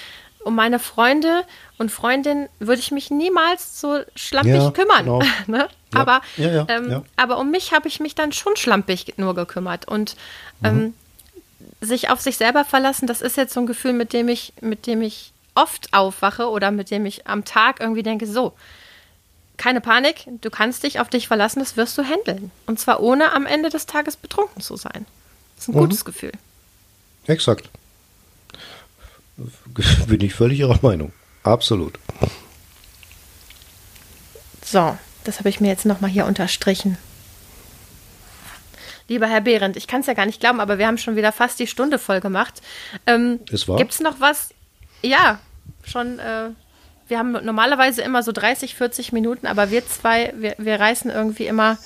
[0.43, 1.43] um meine Freunde
[1.77, 5.05] und Freundinnen würde ich mich niemals so schlampig ja, kümmern.
[5.05, 5.21] Genau.
[5.47, 5.67] ne?
[5.93, 9.87] Ja, aber, ja, ähm, aber um mich habe ich mich dann schon schlampig nur gekümmert.
[9.87, 10.15] Und
[10.61, 10.67] mhm.
[10.67, 10.93] ähm,
[11.81, 14.87] sich auf sich selber verlassen, das ist jetzt so ein Gefühl, mit dem ich, mit
[14.87, 18.53] dem ich oft aufwache oder mit dem ich am Tag irgendwie denke, so,
[19.57, 22.51] keine Panik, du kannst dich auf dich verlassen, das wirst du handeln.
[22.65, 25.05] Und zwar ohne am Ende des Tages betrunken zu sein.
[25.55, 25.79] Das ist ein mhm.
[25.81, 26.31] gutes Gefühl.
[27.27, 27.69] Exakt.
[30.07, 31.13] Bin ich völlig Ihrer Meinung.
[31.43, 31.99] Absolut.
[34.63, 36.97] So, das habe ich mir jetzt nochmal hier unterstrichen.
[39.07, 41.31] Lieber Herr Behrendt, ich kann es ja gar nicht glauben, aber wir haben schon wieder
[41.31, 42.61] fast die Stunde voll gemacht.
[43.07, 44.53] Ähm, Gibt es noch was?
[45.01, 45.39] Ja,
[45.83, 46.19] schon.
[46.19, 46.51] Äh,
[47.07, 51.45] wir haben normalerweise immer so 30, 40 Minuten, aber wir zwei, wir, wir reißen irgendwie
[51.45, 51.77] immer.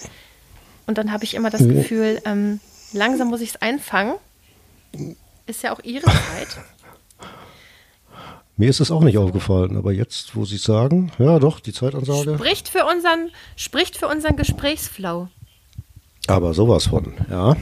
[0.86, 2.59] Und dann habe ich immer das Gefühl, ähm,
[2.93, 4.17] langsam muss ich es einfangen.
[5.47, 6.59] Ist ja auch Ihre Zeit.
[8.57, 12.35] Mir ist es auch nicht aufgefallen, aber jetzt, wo Sie sagen, ja doch, die Zeitansage.
[12.35, 15.27] Spricht für unseren, spricht für unseren Gesprächsflow.
[16.27, 17.57] Aber sowas von, ja.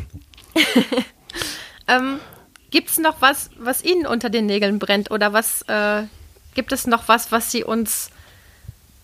[1.87, 2.19] ähm,
[2.69, 5.09] gibt es noch was, was Ihnen unter den Nägeln brennt?
[5.09, 6.03] Oder was äh,
[6.53, 8.11] gibt es noch was, was Sie uns,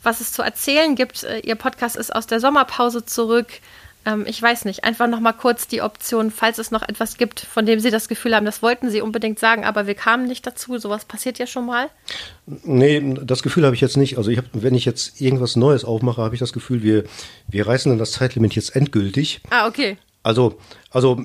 [0.03, 1.23] was es zu erzählen gibt?
[1.23, 3.47] Äh, Ihr Podcast ist aus der Sommerpause zurück
[4.09, 7.65] ähm, ich weiß nicht, einfach nochmal kurz die Option, falls es noch etwas gibt, von
[7.65, 10.77] dem Sie das Gefühl haben, das wollten Sie unbedingt sagen, aber wir kamen nicht dazu.
[10.77, 11.89] Sowas passiert ja schon mal.
[12.45, 14.17] Nee, das Gefühl habe ich jetzt nicht.
[14.17, 17.03] Also ich hab, wenn ich jetzt irgendwas Neues aufmache, habe ich das Gefühl, wir,
[17.47, 19.41] wir reißen dann das Zeitlimit jetzt endgültig.
[19.49, 19.97] Ah, okay.
[20.21, 20.57] Also,
[20.91, 21.23] also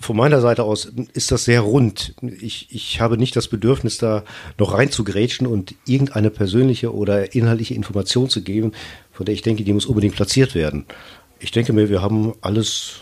[0.00, 2.14] von meiner Seite aus ist das sehr rund.
[2.40, 4.24] Ich, ich habe nicht das Bedürfnis, da
[4.58, 8.72] noch rein zu grätschen und irgendeine persönliche oder inhaltliche Information zu geben,
[9.12, 10.86] von der ich denke, die muss unbedingt platziert werden.
[11.42, 13.00] Ich denke mir, wir haben alles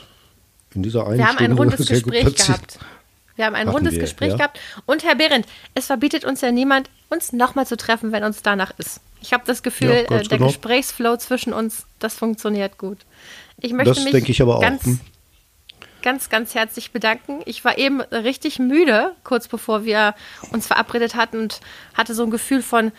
[0.74, 2.78] in dieser einen Wir haben Stunde ein rundes Gespräch gehabt.
[3.36, 4.36] Wir haben ein Hatten rundes wir, Gespräch ja.
[4.36, 4.58] gehabt.
[4.86, 8.72] Und Herr Behrendt, es verbietet uns ja niemand, uns nochmal zu treffen, wenn uns danach
[8.78, 9.00] ist.
[9.20, 10.46] Ich habe das Gefühl, ja, äh, der genau.
[10.46, 12.98] Gesprächsflow zwischen uns, das funktioniert gut.
[13.60, 14.86] Ich möchte das mich ich aber ganz, auch.
[14.86, 15.00] Hm?
[16.00, 17.40] ganz, ganz herzlich bedanken.
[17.44, 20.14] Ich war eben richtig müde, kurz bevor wir
[20.50, 21.60] uns verabredet hatten und
[21.92, 22.90] hatte so ein Gefühl von,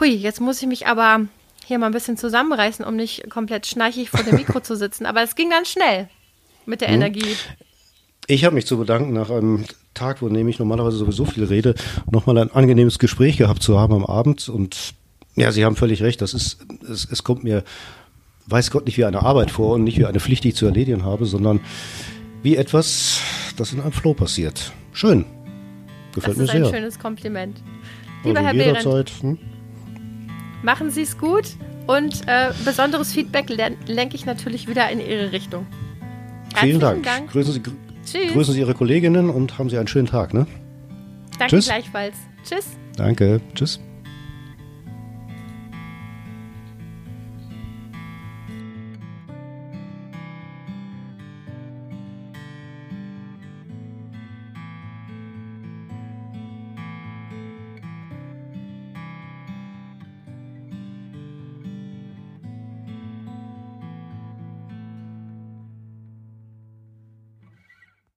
[0.00, 1.26] hui, jetzt muss ich mich aber
[1.66, 5.04] hier mal ein bisschen zusammenreißen, um nicht komplett schnarchig vor dem Mikro zu sitzen.
[5.04, 6.08] Aber es ging dann schnell
[6.64, 6.94] mit der hm.
[6.94, 7.36] Energie.
[8.28, 11.74] Ich habe mich zu bedanken, nach einem Tag, wo nämlich normalerweise sowieso viel rede,
[12.10, 14.48] nochmal ein angenehmes Gespräch gehabt zu haben am Abend.
[14.48, 14.94] Und
[15.34, 16.58] ja, Sie haben völlig recht, das ist,
[16.88, 17.64] es, es kommt mir,
[18.46, 20.66] weiß Gott, nicht wie eine Arbeit vor und nicht wie eine Pflicht, die ich zu
[20.66, 21.60] erledigen habe, sondern
[22.42, 23.20] wie etwas,
[23.56, 24.72] das in einem Flow passiert.
[24.92, 25.24] Schön.
[26.14, 26.60] Gefällt mir sehr.
[26.60, 27.60] Das ist ein schönes Kompliment.
[28.22, 29.38] Lieber also Herr Behrendt, hm?
[30.66, 31.44] Machen Sie es gut
[31.86, 33.48] und äh, besonderes Feedback
[33.86, 35.64] lenke ich natürlich wieder in Ihre Richtung.
[36.56, 37.04] Vielen Dank.
[37.04, 37.30] Dank.
[37.30, 37.62] Grüßen, Sie,
[38.04, 38.32] Tschüss.
[38.32, 40.34] grüßen Sie Ihre Kolleginnen und haben Sie einen schönen Tag.
[40.34, 40.44] Ne?
[41.38, 41.66] Danke Tschüss.
[41.66, 42.16] gleichfalls.
[42.42, 42.66] Tschüss.
[42.96, 43.40] Danke.
[43.54, 43.78] Tschüss.